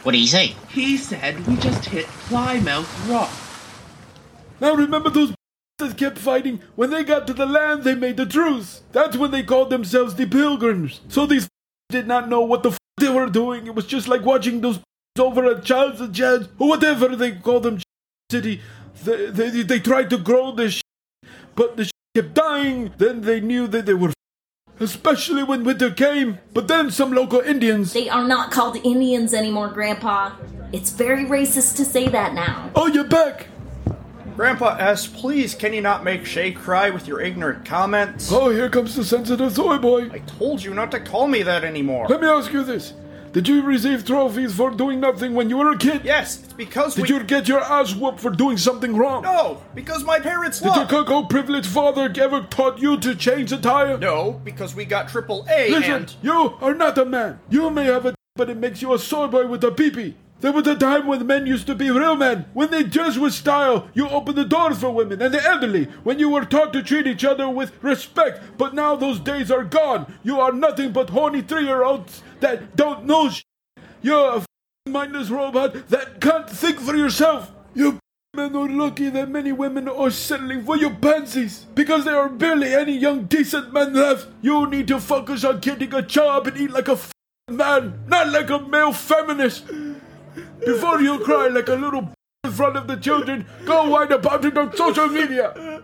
What 0.02 0.10
did 0.10 0.18
he 0.18 0.26
say? 0.26 0.56
He 0.70 0.96
said 0.96 1.46
we 1.46 1.54
just 1.54 1.84
hit 1.84 2.06
Plymouth 2.26 3.08
Rock. 3.08 3.30
Now 4.60 4.74
remember 4.74 5.08
those 5.10 5.32
that 5.78 5.96
kept 5.96 6.18
fighting? 6.18 6.60
When 6.74 6.90
they 6.90 7.04
got 7.04 7.28
to 7.28 7.32
the 7.32 7.46
land, 7.46 7.84
they 7.84 7.94
made 7.94 8.16
the 8.16 8.26
truce. 8.26 8.82
That's 8.90 9.16
when 9.16 9.30
they 9.30 9.44
called 9.44 9.70
themselves 9.70 10.16
the 10.16 10.26
Pilgrims. 10.26 11.00
So 11.06 11.26
these 11.26 11.48
did 11.90 12.08
not 12.08 12.28
know 12.28 12.40
what 12.40 12.64
the 12.64 12.70
f- 12.70 12.78
they 12.98 13.08
were 13.08 13.30
doing. 13.30 13.68
It 13.68 13.76
was 13.76 13.86
just 13.86 14.08
like 14.08 14.24
watching 14.24 14.62
those 14.62 14.80
over 15.20 15.44
at 15.44 15.64
Charles 15.64 16.00
and 16.00 16.14
Chad 16.14 16.48
or 16.58 16.68
whatever 16.68 17.14
they 17.14 17.32
call 17.32 17.60
them 17.60 17.80
city. 18.30 18.60
They, 19.04 19.26
they, 19.26 19.62
they 19.62 19.80
tried 19.80 20.10
to 20.10 20.18
grow 20.18 20.52
this 20.52 20.82
but 21.54 21.76
the 21.76 21.90
kept 22.14 22.34
dying. 22.34 22.92
Then 22.98 23.20
they 23.22 23.40
knew 23.40 23.66
that 23.68 23.86
they 23.86 23.94
were 23.94 24.12
especially 24.80 25.42
when 25.42 25.62
winter 25.62 25.90
came. 25.90 26.38
But 26.54 26.68
then 26.68 26.90
some 26.90 27.12
local 27.12 27.40
Indians. 27.40 27.92
They 27.92 28.08
are 28.08 28.26
not 28.26 28.50
called 28.50 28.76
Indians 28.76 29.34
anymore, 29.34 29.68
Grandpa. 29.68 30.32
It's 30.72 30.90
very 30.90 31.26
racist 31.26 31.76
to 31.76 31.84
say 31.84 32.08
that 32.08 32.34
now. 32.34 32.70
Oh, 32.74 32.86
you're 32.86 33.04
back! 33.04 33.48
Grandpa 34.36 34.76
S, 34.78 35.06
please 35.06 35.54
can 35.54 35.74
you 35.74 35.82
not 35.82 36.02
make 36.02 36.24
Shay 36.24 36.50
cry 36.52 36.88
with 36.88 37.06
your 37.06 37.20
ignorant 37.20 37.66
comments? 37.66 38.32
Oh, 38.32 38.48
here 38.48 38.70
comes 38.70 38.96
the 38.96 39.04
sensitive 39.04 39.52
soy 39.52 39.76
boy. 39.76 40.08
I 40.10 40.20
told 40.20 40.62
you 40.62 40.72
not 40.72 40.90
to 40.92 41.00
call 41.00 41.28
me 41.28 41.42
that 41.42 41.62
anymore. 41.62 42.06
Let 42.08 42.22
me 42.22 42.28
ask 42.28 42.50
you 42.50 42.64
this. 42.64 42.94
Did 43.32 43.46
you 43.46 43.62
receive 43.62 44.04
trophies 44.04 44.56
for 44.56 44.72
doing 44.72 44.98
nothing 44.98 45.34
when 45.34 45.48
you 45.48 45.58
were 45.58 45.70
a 45.70 45.78
kid? 45.78 46.04
Yes, 46.04 46.42
it's 46.42 46.52
because 46.52 46.96
Did 46.96 47.08
we... 47.08 47.14
you 47.14 47.22
get 47.22 47.46
your 47.46 47.60
ass 47.60 47.94
whooped 47.94 48.18
for 48.18 48.30
doing 48.30 48.56
something 48.56 48.96
wrong? 48.96 49.22
No, 49.22 49.62
because 49.72 50.02
my 50.02 50.18
parents 50.18 50.58
Did 50.58 50.74
your 50.74 50.84
love... 50.84 50.88
cuckoo 50.88 51.28
privileged 51.28 51.68
father 51.68 52.12
ever 52.20 52.42
taught 52.42 52.80
you 52.80 52.98
to 52.98 53.14
change 53.14 53.52
a 53.52 53.58
tire? 53.58 53.98
No, 53.98 54.40
because 54.42 54.74
we 54.74 54.84
got 54.84 55.08
triple 55.08 55.46
A 55.48 55.70
Listen, 55.70 55.92
and... 55.92 56.16
you 56.22 56.56
are 56.60 56.74
not 56.74 56.98
a 56.98 57.04
man. 57.04 57.38
You 57.48 57.70
may 57.70 57.84
have 57.84 58.06
a 58.06 58.14
but 58.34 58.50
it 58.50 58.56
makes 58.56 58.82
you 58.82 58.94
a 58.94 58.98
soy 58.98 59.28
boy 59.28 59.46
with 59.46 59.62
a 59.62 59.70
peepee. 59.70 60.14
There 60.40 60.52
was 60.52 60.66
a 60.66 60.74
time 60.74 61.06
when 61.06 61.26
men 61.26 61.46
used 61.46 61.66
to 61.66 61.74
be 61.74 61.90
real 61.90 62.16
men. 62.16 62.46
When 62.54 62.70
they 62.70 62.82
dressed 62.82 63.18
with 63.18 63.34
style, 63.34 63.90
you 63.92 64.08
opened 64.08 64.38
the 64.38 64.44
doors 64.44 64.78
for 64.78 64.90
women 64.90 65.20
and 65.20 65.34
the 65.34 65.44
elderly. 65.44 65.84
When 66.02 66.18
you 66.18 66.30
were 66.30 66.46
taught 66.46 66.72
to 66.72 66.82
treat 66.82 67.06
each 67.06 67.24
other 67.26 67.50
with 67.50 67.72
respect. 67.82 68.56
But 68.56 68.72
now 68.72 68.96
those 68.96 69.20
days 69.20 69.50
are 69.50 69.64
gone. 69.64 70.14
You 70.22 70.40
are 70.40 70.52
nothing 70.52 70.92
but 70.92 71.10
horny 71.10 71.42
three-year-olds 71.42 72.22
that 72.40 72.76
don't 72.76 73.04
know 73.04 73.30
sh- 73.30 73.42
You're 74.02 74.36
a 74.38 74.44
mindless 74.88 75.30
robot 75.30 75.88
that 75.88 76.20
can't 76.20 76.48
think 76.48 76.80
for 76.80 76.96
yourself. 76.96 77.52
You 77.74 77.98
men 78.34 78.54
are 78.54 78.68
lucky 78.68 79.10
that 79.10 79.28
many 79.28 79.52
women 79.52 79.88
are 79.88 80.10
settling 80.10 80.64
for 80.64 80.76
your 80.76 80.94
pansies 80.94 81.66
because 81.74 82.04
there 82.04 82.16
are 82.16 82.28
barely 82.28 82.72
any 82.72 82.96
young 82.96 83.24
decent 83.24 83.72
men 83.72 83.92
left. 83.92 84.28
You 84.40 84.66
need 84.66 84.88
to 84.88 85.00
focus 85.00 85.44
on 85.44 85.58
getting 85.60 85.92
a 85.94 86.02
job 86.02 86.46
and 86.46 86.56
eat 86.56 86.70
like 86.70 86.88
a 86.88 86.98
man, 87.50 88.04
not 88.06 88.28
like 88.28 88.50
a 88.50 88.60
male 88.60 88.92
feminist. 88.92 89.66
Before 90.64 91.00
you 91.00 91.18
cry 91.20 91.48
like 91.48 91.68
a 91.68 91.74
little 91.74 92.12
in 92.44 92.52
front 92.52 92.76
of 92.76 92.86
the 92.86 92.96
children, 92.96 93.46
go 93.64 93.88
whine 93.90 94.12
about 94.12 94.44
it 94.44 94.56
on 94.56 94.74
social 94.76 95.08
media. 95.08 95.79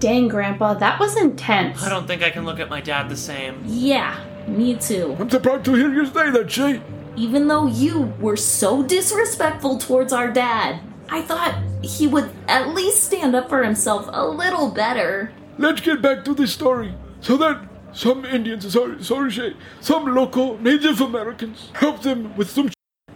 Dang, 0.00 0.28
Grandpa, 0.28 0.72
that 0.74 0.98
was 0.98 1.14
intense. 1.14 1.82
I 1.82 1.90
don't 1.90 2.06
think 2.06 2.22
I 2.22 2.30
can 2.30 2.46
look 2.46 2.58
at 2.58 2.70
my 2.70 2.80
dad 2.80 3.10
the 3.10 3.16
same. 3.16 3.62
Yeah, 3.66 4.18
me 4.48 4.74
too. 4.74 5.14
I'm 5.20 5.28
surprised 5.28 5.66
to 5.66 5.74
hear 5.74 5.92
you 5.92 6.06
say 6.06 6.30
that, 6.30 6.50
Shay. 6.50 6.80
Even 7.16 7.48
though 7.48 7.66
you 7.66 8.14
were 8.18 8.36
so 8.36 8.82
disrespectful 8.82 9.76
towards 9.76 10.14
our 10.14 10.30
dad, 10.32 10.80
I 11.10 11.20
thought 11.20 11.54
he 11.82 12.06
would 12.06 12.30
at 12.48 12.74
least 12.74 13.04
stand 13.04 13.36
up 13.36 13.50
for 13.50 13.62
himself 13.62 14.08
a 14.10 14.26
little 14.26 14.70
better. 14.70 15.32
Let's 15.58 15.82
get 15.82 16.00
back 16.00 16.24
to 16.24 16.32
the 16.32 16.46
story. 16.46 16.94
So 17.20 17.36
then, 17.36 17.68
some 17.92 18.24
Indians, 18.24 18.72
sorry, 18.72 19.04
sorry, 19.04 19.30
Shay, 19.30 19.54
some 19.82 20.14
local 20.14 20.56
Native 20.62 21.02
Americans 21.02 21.70
helped 21.74 22.04
them 22.04 22.34
with 22.38 22.48
some. 22.48 22.70
Sh- 22.70 22.72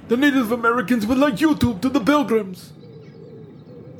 the 0.08 0.18
Native 0.18 0.52
Americans 0.52 1.06
would 1.06 1.16
like 1.16 1.36
YouTube 1.36 1.80
to 1.80 1.88
the 1.88 2.00
Pilgrims. 2.00 2.74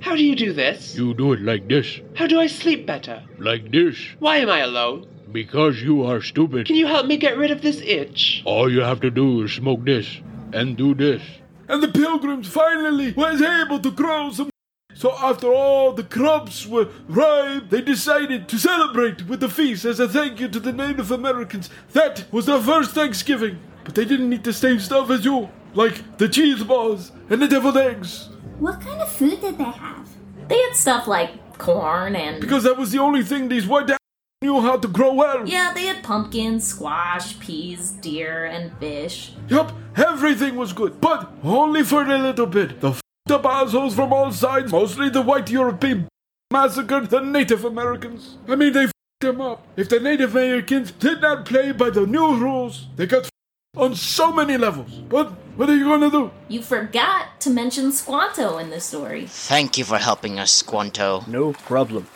How 0.05 0.15
do 0.15 0.23
you 0.23 0.37
do 0.37 0.53
this? 0.53 0.95
You 0.95 1.15
do 1.15 1.33
it 1.33 1.41
like 1.41 1.67
this. 1.67 1.99
How 2.15 2.27
do 2.27 2.39
I 2.39 2.47
sleep 2.47 2.87
better? 2.87 3.23
Like 3.39 3.73
this. 3.73 3.97
Why 4.19 4.37
am 4.37 4.51
I 4.51 4.59
alone? 4.59 5.07
Because 5.33 5.81
you 5.81 6.05
are 6.05 6.21
stupid. 6.21 6.67
Can 6.67 6.77
you 6.77 6.87
help 6.87 7.07
me 7.07 7.17
get 7.17 7.39
rid 7.39 7.51
of 7.51 7.63
this 7.63 7.81
itch? 7.81 8.43
All 8.45 8.71
you 8.71 8.83
have 8.83 9.01
to 9.01 9.11
do 9.11 9.45
is 9.45 9.53
smoke 9.55 9.83
this 9.87 10.21
and 10.53 10.77
do 10.77 10.95
this. 10.95 11.23
And 11.69 11.83
the 11.83 11.89
Pilgrims 11.89 12.47
finally 12.49 13.13
was 13.13 13.41
able 13.41 13.81
to 13.81 13.91
grow 13.91 14.31
some. 14.31 14.51
So 14.95 15.11
after 15.17 15.51
all 15.51 15.95
the 15.95 16.05
crops 16.05 16.67
were 16.67 16.91
ripe, 17.09 17.71
they 17.71 17.81
decided 17.81 18.47
to 18.51 18.59
celebrate 18.59 19.27
with 19.27 19.43
a 19.43 19.49
feast 19.49 19.87
as 19.87 20.01
a 20.01 20.07
thank 20.07 20.39
you 20.39 20.49
to 20.49 20.61
the 20.61 20.75
Native 20.75 21.13
Americans. 21.13 21.71
That 21.95 22.27
was 22.31 22.45
their 22.45 22.61
first 22.61 22.91
Thanksgiving. 22.91 23.59
But 23.85 23.95
they 23.95 24.05
didn't 24.05 24.35
eat 24.35 24.45
the 24.45 24.53
same 24.53 24.81
stuff 24.81 25.09
as 25.11 25.25
you, 25.25 25.49
like 25.73 26.19
the 26.19 26.29
cheese 26.29 26.63
balls 26.63 27.11
and 27.31 27.41
the 27.41 27.49
deviled 27.49 27.79
eggs. 27.79 28.29
What 28.59 28.81
kind 28.81 29.01
of 29.01 29.11
food 29.11 29.41
did 29.41 29.59
they 29.59 29.65
have? 29.65 30.09
They 30.49 30.59
had 30.61 30.75
stuff 30.77 31.07
like 31.09 31.59
corn 31.59 32.15
and. 32.17 32.41
Because 32.41 32.65
that 32.65 32.77
was 32.77 32.93
the 32.93 32.99
only 32.99 33.23
thing 33.23 33.49
these 33.49 33.67
white 33.67 33.91
a- 33.91 33.97
knew 34.43 34.61
how 34.61 34.77
to 34.77 34.89
grow 34.89 35.13
well. 35.15 35.49
Yeah, 35.49 35.73
they 35.75 35.87
had 35.87 36.03
pumpkins, 36.03 36.65
squash, 36.67 37.39
peas, 37.41 37.91
deer, 37.91 38.45
and 38.45 38.73
fish. 38.79 39.33
Yup, 39.49 39.73
everything 39.97 40.57
was 40.57 40.73
good, 40.73 41.01
but 41.01 41.33
only 41.43 41.83
for 41.83 42.03
a 42.03 42.19
little 42.19 42.47
bit. 42.47 42.81
The 42.81 42.91
f***ed 42.91 43.33
up 43.35 43.47
assholes 43.47 43.95
from 43.95 44.13
all 44.13 44.31
sides, 44.33 44.71
mostly 44.71 45.09
the 45.09 45.23
white 45.23 45.51
European, 45.51 46.09
massacred 46.53 47.11
the 47.11 47.21
Native 47.21 47.65
Americans. 47.65 48.37
I 48.49 48.55
mean, 48.57 48.73
they 48.73 48.85
f***ed 48.85 49.27
them 49.27 49.41
up. 49.41 49.67
If 49.77 49.89
the 49.89 49.99
Native 50.01 50.37
Americans 50.37 50.93
did 50.93 51.21
not 51.23 51.45
play 51.47 51.73
by 51.73 51.91
the 51.91 52.07
new 52.07 52.37
rules, 52.37 52.87
they 52.97 53.07
got 53.07 53.29
on 53.77 53.95
so 53.95 54.33
many 54.33 54.57
levels. 54.57 54.91
But 55.09 55.33
what 55.57 55.69
are 55.69 55.77
you 55.77 55.85
gonna 55.85 56.11
do? 56.11 56.31
You 56.49 56.63
forgot 56.63 57.41
to 57.41 57.51
mention 57.51 57.93
Squanto 57.93 58.59
in 58.59 58.71
the 58.71 58.81
story. 58.81 59.27
Thank 59.27 59.79
you 59.79 59.85
for 59.85 59.99
helping 59.99 60.39
us, 60.39 60.53
Squanto. 60.53 61.25
No 61.27 61.53
problem. 61.53 62.07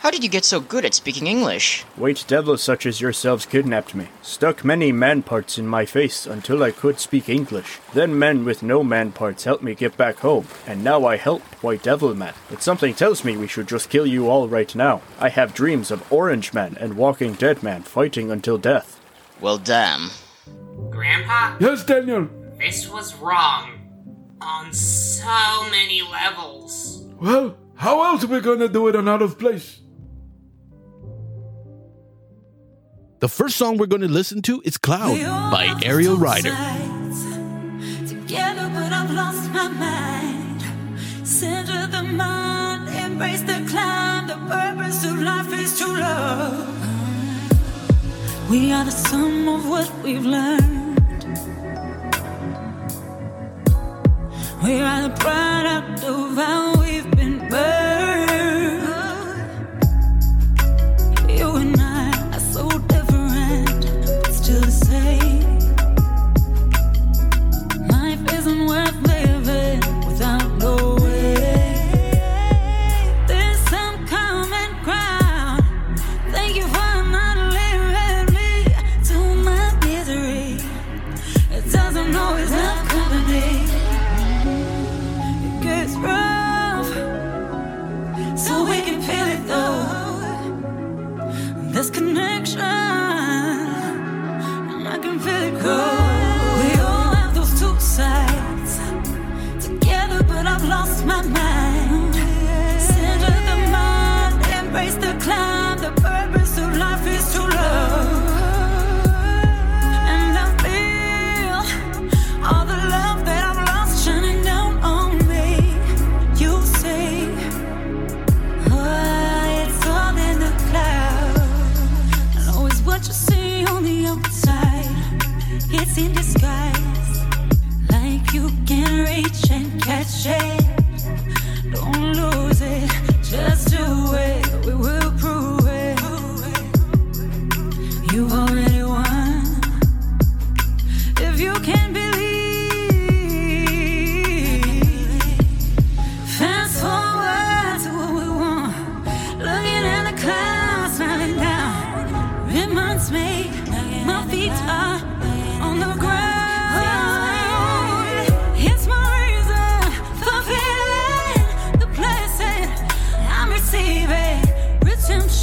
How 0.00 0.12
did 0.12 0.22
you 0.22 0.30
get 0.30 0.44
so 0.44 0.60
good 0.60 0.84
at 0.84 0.94
speaking 0.94 1.26
English? 1.26 1.82
White 1.96 2.24
devils 2.28 2.62
such 2.62 2.86
as 2.86 3.00
yourselves 3.00 3.44
kidnapped 3.44 3.96
me, 3.96 4.06
stuck 4.22 4.64
many 4.64 4.92
man 4.92 5.22
parts 5.24 5.58
in 5.58 5.66
my 5.66 5.84
face 5.86 6.24
until 6.24 6.62
I 6.62 6.70
could 6.70 7.00
speak 7.00 7.28
English. 7.28 7.80
Then 7.94 8.16
men 8.16 8.44
with 8.44 8.62
no 8.62 8.84
man 8.84 9.10
parts 9.10 9.42
helped 9.42 9.64
me 9.64 9.74
get 9.74 9.96
back 9.96 10.18
home, 10.18 10.46
and 10.68 10.84
now 10.84 11.04
I 11.04 11.16
help 11.16 11.42
White 11.64 11.82
Devil 11.82 12.14
Man. 12.14 12.34
But 12.48 12.62
something 12.62 12.94
tells 12.94 13.24
me 13.24 13.36
we 13.36 13.48
should 13.48 13.66
just 13.66 13.90
kill 13.90 14.06
you 14.06 14.30
all 14.30 14.46
right 14.46 14.72
now. 14.72 15.02
I 15.18 15.30
have 15.30 15.52
dreams 15.52 15.90
of 15.90 16.10
Orange 16.12 16.54
Man 16.54 16.76
and 16.78 16.96
Walking 16.96 17.32
Dead 17.32 17.64
Man 17.64 17.82
fighting 17.82 18.30
until 18.30 18.56
death. 18.56 19.00
Well, 19.40 19.58
damn. 19.58 20.10
Grandpa, 20.98 21.54
Yes, 21.60 21.84
Daniel. 21.84 22.28
this 22.58 22.88
was 22.88 23.14
wrong. 23.16 23.70
On 24.40 24.72
so 24.72 25.68
many 25.70 26.02
levels. 26.02 27.04
Well, 27.20 27.56
how 27.76 28.02
else 28.02 28.24
are 28.24 28.26
we 28.26 28.40
gonna 28.40 28.68
do 28.68 28.88
it 28.88 28.96
on 28.96 29.08
out 29.08 29.22
of 29.22 29.38
place? 29.38 29.78
The 33.20 33.28
first 33.28 33.56
song 33.56 33.76
we're 33.78 33.86
going 33.86 34.02
to 34.02 34.08
listen 34.08 34.42
to 34.42 34.62
is 34.64 34.78
Cloud 34.78 35.18
by 35.50 35.74
Ariel 35.84 36.16
Ryder. 36.16 36.50
Together, 38.06 38.70
but 38.72 38.92
I've 38.92 39.10
lost 39.10 39.50
my 39.50 39.66
mind. 39.66 40.62
Center 41.26 41.88
the 41.88 42.02
mind, 42.04 42.88
embrace 43.04 43.42
the 43.42 43.58
climb. 43.68 44.28
The 44.28 44.36
purpose 44.54 45.04
of 45.04 45.18
life 45.20 45.52
is 45.52 45.76
to 45.80 45.86
love. 45.88 46.68
We 48.48 48.70
are 48.72 48.84
the 48.84 48.92
sum 48.92 49.48
of 49.48 49.68
what 49.68 49.90
we've 50.04 50.24
learned. 50.24 50.87
We 54.68 54.80
are 54.80 55.08
the 55.08 55.14
product 55.16 56.04
of 56.04 56.36
how 56.36 56.78
we've 56.78 57.10
been 57.12 57.38
burned. 57.48 57.87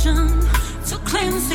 To 0.06 0.98
cleanse 1.04 1.52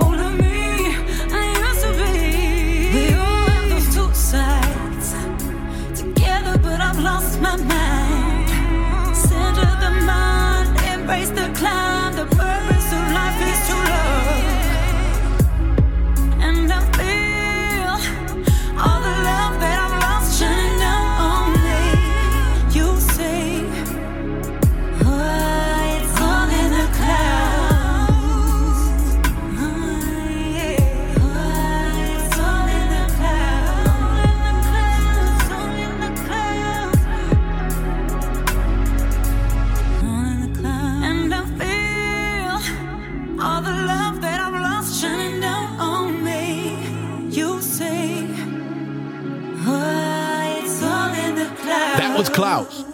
old 0.00 0.20
of 0.20 0.38
me 0.38 0.94
I 1.32 1.44
used 1.58 1.82
to 1.82 1.90
be. 1.98 2.92
We 2.94 3.12
all 3.14 3.48
have 3.50 3.70
those 3.70 3.92
two 3.92 4.14
sides 4.14 5.14
together, 6.00 6.58
but 6.58 6.80
I've 6.80 7.00
lost 7.00 7.40
my 7.40 7.56
mind. 7.56 9.16
Center 9.16 9.70
the 9.80 9.90
mind, 10.06 10.80
embrace 10.94 11.30
the 11.30 11.50
climb. 11.58 11.87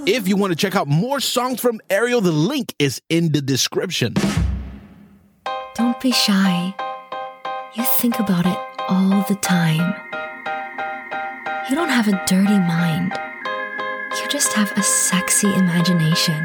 If 0.07 0.29
you 0.29 0.37
want 0.37 0.53
to 0.53 0.57
check 0.57 0.77
out 0.77 0.87
more 0.87 1.19
songs 1.19 1.63
from 1.63 1.81
Ariel, 1.89 2.21
the 2.21 2.31
link 2.31 2.75
is 2.79 3.01
in 3.09 3.33
the 3.33 3.41
description. 3.41 4.15
Don't 5.75 5.99
be 5.99 6.13
shy. 6.13 6.75
You 7.75 7.85
think 7.85 8.19
about 8.19 8.45
it 8.45 8.59
all 8.87 9.25
the 9.29 9.35
time. 9.37 9.95
You 11.71 11.75
don't 11.75 11.89
have 11.89 12.07
a 12.07 12.23
dirty 12.27 12.59
mind. 12.59 13.13
You 14.21 14.29
just 14.29 14.53
have 14.53 14.77
a 14.77 14.83
sexy 14.83 15.53
imagination. 15.55 16.43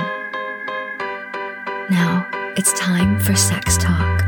Now, 1.90 2.26
it's 2.56 2.72
time 2.80 3.20
for 3.20 3.36
sex 3.36 3.76
talk. 3.78 4.22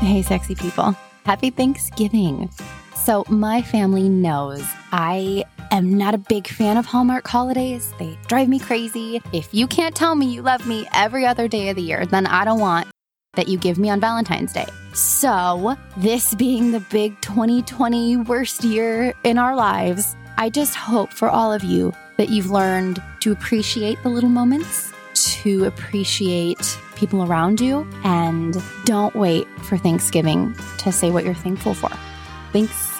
Hey, 0.00 0.22
sexy 0.22 0.56
people. 0.56 0.96
Happy 1.24 1.50
Thanksgiving. 1.50 2.50
So, 2.96 3.24
my 3.28 3.62
family 3.62 4.08
knows 4.08 4.64
I 4.90 5.44
am 5.70 5.96
not 5.96 6.14
a 6.14 6.18
big 6.18 6.46
fan 6.46 6.76
of 6.76 6.86
Hallmark 6.86 7.26
holidays. 7.26 7.92
They 7.98 8.18
drive 8.26 8.48
me 8.48 8.58
crazy. 8.58 9.20
If 9.32 9.52
you 9.52 9.66
can't 9.66 9.94
tell 9.94 10.14
me 10.14 10.26
you 10.26 10.42
love 10.42 10.66
me 10.66 10.86
every 10.92 11.26
other 11.26 11.48
day 11.48 11.68
of 11.68 11.76
the 11.76 11.82
year, 11.82 12.06
then 12.06 12.26
I 12.26 12.44
don't 12.44 12.60
want 12.60 12.88
that 13.34 13.48
you 13.48 13.58
give 13.58 13.78
me 13.78 13.88
on 13.90 14.00
Valentine's 14.00 14.52
Day. 14.52 14.66
So, 14.94 15.76
this 15.96 16.34
being 16.34 16.72
the 16.72 16.80
big 16.80 17.20
2020 17.20 18.16
worst 18.16 18.64
year 18.64 19.14
in 19.24 19.38
our 19.38 19.54
lives, 19.54 20.16
I 20.38 20.50
just 20.50 20.74
hope 20.74 21.12
for 21.12 21.28
all 21.28 21.52
of 21.52 21.62
you 21.62 21.92
that 22.16 22.30
you've 22.30 22.50
learned 22.50 23.02
to 23.20 23.30
appreciate 23.32 24.02
the 24.02 24.08
little 24.08 24.28
moments, 24.28 24.92
to 25.14 25.64
appreciate 25.64 26.78
people 26.96 27.22
around 27.22 27.60
you, 27.60 27.88
and 28.02 28.56
don't 28.84 29.14
wait 29.14 29.46
for 29.62 29.78
Thanksgiving 29.78 30.54
to 30.78 30.90
say 30.90 31.10
what 31.10 31.24
you're 31.24 31.34
thankful 31.34 31.74
for. 31.74 31.90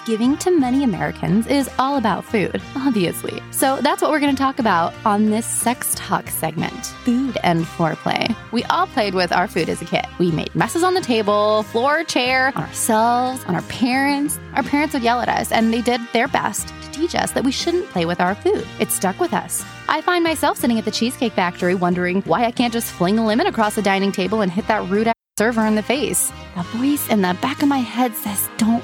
Thanksgiving 0.09 0.37
to 0.37 0.59
many 0.59 0.83
Americans 0.83 1.45
is 1.45 1.69
all 1.77 1.95
about 1.97 2.25
food, 2.25 2.59
obviously. 2.75 3.43
So 3.51 3.77
that's 3.79 4.01
what 4.01 4.09
we're 4.09 4.19
going 4.19 4.35
to 4.35 4.41
talk 4.41 4.57
about 4.57 4.91
on 5.05 5.29
this 5.29 5.45
Sex 5.45 5.93
Talk 5.93 6.29
segment 6.29 6.87
food 7.05 7.37
and 7.43 7.63
foreplay. 7.63 8.35
We 8.51 8.63
all 8.63 8.87
played 8.87 9.13
with 9.13 9.31
our 9.31 9.47
food 9.47 9.69
as 9.69 9.83
a 9.83 9.85
kid. 9.85 10.07
We 10.17 10.31
made 10.31 10.55
messes 10.55 10.81
on 10.81 10.95
the 10.95 11.01
table, 11.01 11.61
floor, 11.61 12.03
chair, 12.03 12.51
on 12.55 12.63
ourselves, 12.63 13.43
on 13.45 13.53
our 13.53 13.61
parents. 13.63 14.39
Our 14.55 14.63
parents 14.63 14.95
would 14.95 15.03
yell 15.03 15.21
at 15.21 15.29
us, 15.29 15.51
and 15.51 15.71
they 15.71 15.83
did 15.83 16.01
their 16.11 16.27
best 16.27 16.69
to 16.69 16.91
teach 16.91 17.13
us 17.13 17.33
that 17.33 17.43
we 17.43 17.51
shouldn't 17.51 17.87
play 17.89 18.07
with 18.07 18.19
our 18.19 18.33
food. 18.33 18.65
It 18.79 18.89
stuck 18.89 19.19
with 19.19 19.31
us. 19.31 19.63
I 19.89 20.01
find 20.01 20.23
myself 20.23 20.57
sitting 20.57 20.79
at 20.79 20.85
the 20.85 20.91
Cheesecake 20.91 21.33
Factory 21.33 21.75
wondering 21.75 22.23
why 22.23 22.45
I 22.45 22.51
can't 22.51 22.73
just 22.73 22.91
fling 22.91 23.19
a 23.19 23.25
lemon 23.27 23.45
across 23.45 23.75
the 23.75 23.83
dining 23.83 24.11
table 24.11 24.41
and 24.41 24.51
hit 24.51 24.65
that 24.69 24.89
rude 24.89 25.09
ass 25.09 25.13
server 25.37 25.67
in 25.67 25.75
the 25.75 25.83
face. 25.83 26.31
The 26.55 26.63
voice 26.63 27.07
in 27.09 27.21
the 27.21 27.37
back 27.43 27.61
of 27.61 27.69
my 27.69 27.77
head 27.77 28.15
says, 28.15 28.49
Don't. 28.57 28.83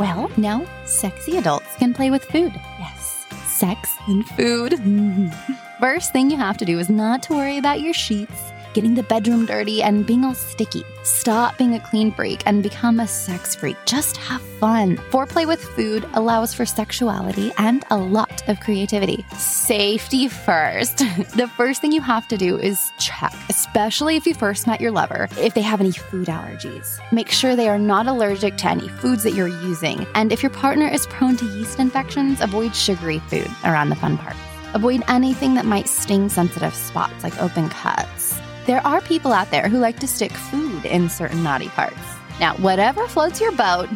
Well, 0.00 0.30
now 0.38 0.64
sexy 0.86 1.36
adults 1.36 1.76
can 1.76 1.92
play 1.92 2.10
with 2.10 2.24
food. 2.24 2.54
Yes, 2.78 3.26
sex 3.44 3.94
and 4.08 4.26
food. 4.30 4.80
First 5.78 6.14
thing 6.14 6.30
you 6.30 6.38
have 6.38 6.56
to 6.56 6.64
do 6.64 6.78
is 6.78 6.88
not 6.88 7.22
to 7.24 7.34
worry 7.34 7.58
about 7.58 7.82
your 7.82 7.92
sheets, 7.92 8.49
getting 8.72 8.94
the 8.94 9.02
bedroom 9.02 9.46
dirty, 9.46 9.82
and 9.82 10.06
being 10.06 10.24
all 10.24 10.34
sticky. 10.34 10.84
Stop 11.02 11.58
being 11.58 11.74
a 11.74 11.80
clean 11.80 12.12
freak 12.12 12.42
and 12.46 12.62
become 12.62 13.00
a 13.00 13.06
sex 13.06 13.54
freak. 13.54 13.76
Just 13.86 14.16
have 14.18 14.40
fun. 14.40 14.96
Foreplay 15.10 15.46
with 15.46 15.62
food 15.62 16.06
allows 16.14 16.52
for 16.54 16.66
sexuality 16.66 17.52
and 17.58 17.84
a 17.90 17.96
lot 17.96 18.46
of 18.48 18.60
creativity. 18.60 19.24
Safety 19.36 20.28
first. 20.28 20.98
the 21.36 21.50
first 21.56 21.80
thing 21.80 21.92
you 21.92 22.00
have 22.00 22.28
to 22.28 22.36
do 22.36 22.58
is 22.58 22.92
check, 22.98 23.32
especially 23.48 24.16
if 24.16 24.26
you 24.26 24.34
first 24.34 24.66
met 24.66 24.80
your 24.80 24.92
lover, 24.92 25.28
if 25.38 25.54
they 25.54 25.62
have 25.62 25.80
any 25.80 25.92
food 25.92 26.28
allergies. 26.28 26.98
Make 27.12 27.30
sure 27.30 27.56
they 27.56 27.68
are 27.68 27.78
not 27.78 28.06
allergic 28.06 28.56
to 28.58 28.68
any 28.68 28.88
foods 28.88 29.22
that 29.24 29.34
you're 29.34 29.48
using. 29.48 30.06
And 30.14 30.32
if 30.32 30.42
your 30.42 30.50
partner 30.50 30.88
is 30.88 31.06
prone 31.06 31.36
to 31.38 31.44
yeast 31.44 31.78
infections, 31.78 32.40
avoid 32.40 32.74
sugary 32.74 33.18
food 33.20 33.48
around 33.64 33.88
the 33.88 33.96
fun 33.96 34.18
part. 34.18 34.36
Avoid 34.74 35.02
anything 35.08 35.54
that 35.54 35.64
might 35.64 35.88
sting 35.88 36.28
sensitive 36.28 36.74
spots 36.74 37.24
like 37.24 37.40
open 37.42 37.68
cuts. 37.70 38.39
There 38.70 38.86
are 38.86 39.00
people 39.00 39.32
out 39.32 39.50
there 39.50 39.68
who 39.68 39.78
like 39.78 39.98
to 39.98 40.06
stick 40.06 40.30
food 40.30 40.84
in 40.84 41.08
certain 41.08 41.42
naughty 41.42 41.66
parts. 41.70 41.98
Now, 42.38 42.54
whatever 42.58 43.08
floats 43.08 43.40
your 43.40 43.50
boat, 43.50 43.88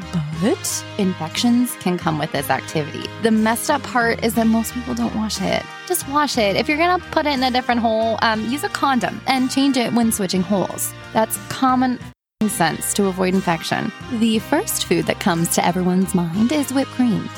but 0.43 0.85
infections 0.99 1.77
can 1.77 1.97
come 1.97 2.19
with 2.19 2.33
this 2.33 2.51
activity. 2.51 3.09
The 3.23 3.31
messed 3.31 3.71
up 3.71 3.85
part 3.85 4.25
is 4.25 4.35
that 4.35 4.49
most 4.49 4.75
people 4.75 4.95
don't 4.95 5.15
wash 5.15 5.41
it. 5.41 5.63
Just 5.87 6.09
wash 6.09 6.39
it. 6.39 6.57
If 6.57 6.69
you're 6.69 6.77
gonna 6.77 6.99
put 7.13 7.25
it 7.25 7.35
in 7.35 7.45
a 7.45 7.53
different 7.53 7.83
hole, 7.83 8.19
um, 8.23 8.45
use 8.47 8.65
a 8.65 8.69
condom 8.69 9.21
and 9.29 9.49
change 9.49 9.77
it 9.77 9.93
when 9.93 10.11
switching 10.11 10.43
holes. 10.43 10.93
That's 11.13 11.37
common 11.51 12.01
sense 12.49 12.95
to 12.95 13.07
avoid 13.07 13.33
infection. 13.33 13.93
The 14.19 14.41
first 14.41 14.87
food 14.87 15.07
that 15.07 15.21
comes 15.21 15.55
to 15.55 15.65
everyone's 15.65 16.17
mind 16.17 16.51
is 16.51 16.73
whipped 16.73 16.91
cream. 16.91 17.31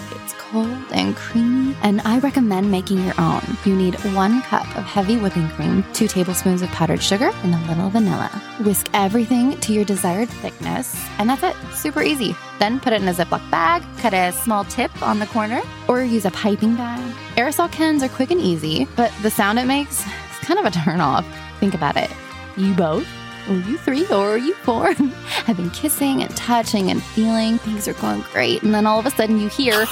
Cold 0.52 0.92
and 0.92 1.16
creamy, 1.16 1.76
and 1.82 2.00
I 2.02 2.20
recommend 2.20 2.70
making 2.70 3.04
your 3.04 3.20
own. 3.20 3.42
You 3.64 3.74
need 3.74 3.94
one 4.14 4.42
cup 4.42 4.64
of 4.76 4.84
heavy 4.84 5.16
whipping 5.16 5.48
cream, 5.50 5.84
two 5.92 6.06
tablespoons 6.06 6.62
of 6.62 6.68
powdered 6.68 7.02
sugar, 7.02 7.30
and 7.42 7.54
a 7.54 7.68
little 7.68 7.90
vanilla. 7.90 8.30
Whisk 8.60 8.88
everything 8.94 9.58
to 9.60 9.72
your 9.72 9.84
desired 9.84 10.28
thickness, 10.28 11.04
and 11.18 11.28
that's 11.28 11.42
it. 11.42 11.56
Super 11.74 12.02
easy. 12.02 12.36
Then 12.60 12.78
put 12.78 12.92
it 12.92 13.02
in 13.02 13.08
a 13.08 13.12
Ziploc 13.12 13.50
bag, 13.50 13.82
cut 13.98 14.14
a 14.14 14.30
small 14.32 14.64
tip 14.64 14.90
on 15.02 15.18
the 15.18 15.26
corner, 15.26 15.62
or 15.88 16.02
use 16.02 16.24
a 16.24 16.30
piping 16.30 16.76
bag. 16.76 17.00
Aerosol 17.36 17.70
cans 17.72 18.04
are 18.04 18.08
quick 18.08 18.30
and 18.30 18.40
easy, 18.40 18.86
but 18.94 19.12
the 19.22 19.30
sound 19.30 19.58
it 19.58 19.66
makes 19.66 20.00
is 20.00 20.38
kind 20.42 20.60
of 20.60 20.64
a 20.66 20.70
turn 20.84 21.00
off. 21.00 21.26
Think 21.58 21.74
about 21.74 21.96
it. 21.96 22.10
You 22.56 22.72
both 22.74 23.06
or 23.48 23.54
you 23.54 23.78
three, 23.78 24.06
or 24.08 24.36
you 24.38 24.54
four, 24.54 24.92
have 24.92 25.56
been 25.56 25.70
kissing 25.70 26.22
and 26.22 26.36
touching 26.36 26.90
and 26.90 27.02
feeling. 27.02 27.58
Things 27.58 27.86
are 27.88 27.94
going 27.94 28.22
great. 28.32 28.62
And 28.62 28.74
then 28.74 28.86
all 28.86 28.98
of 28.98 29.06
a 29.06 29.10
sudden 29.10 29.38
you 29.38 29.48
hear 29.48 29.86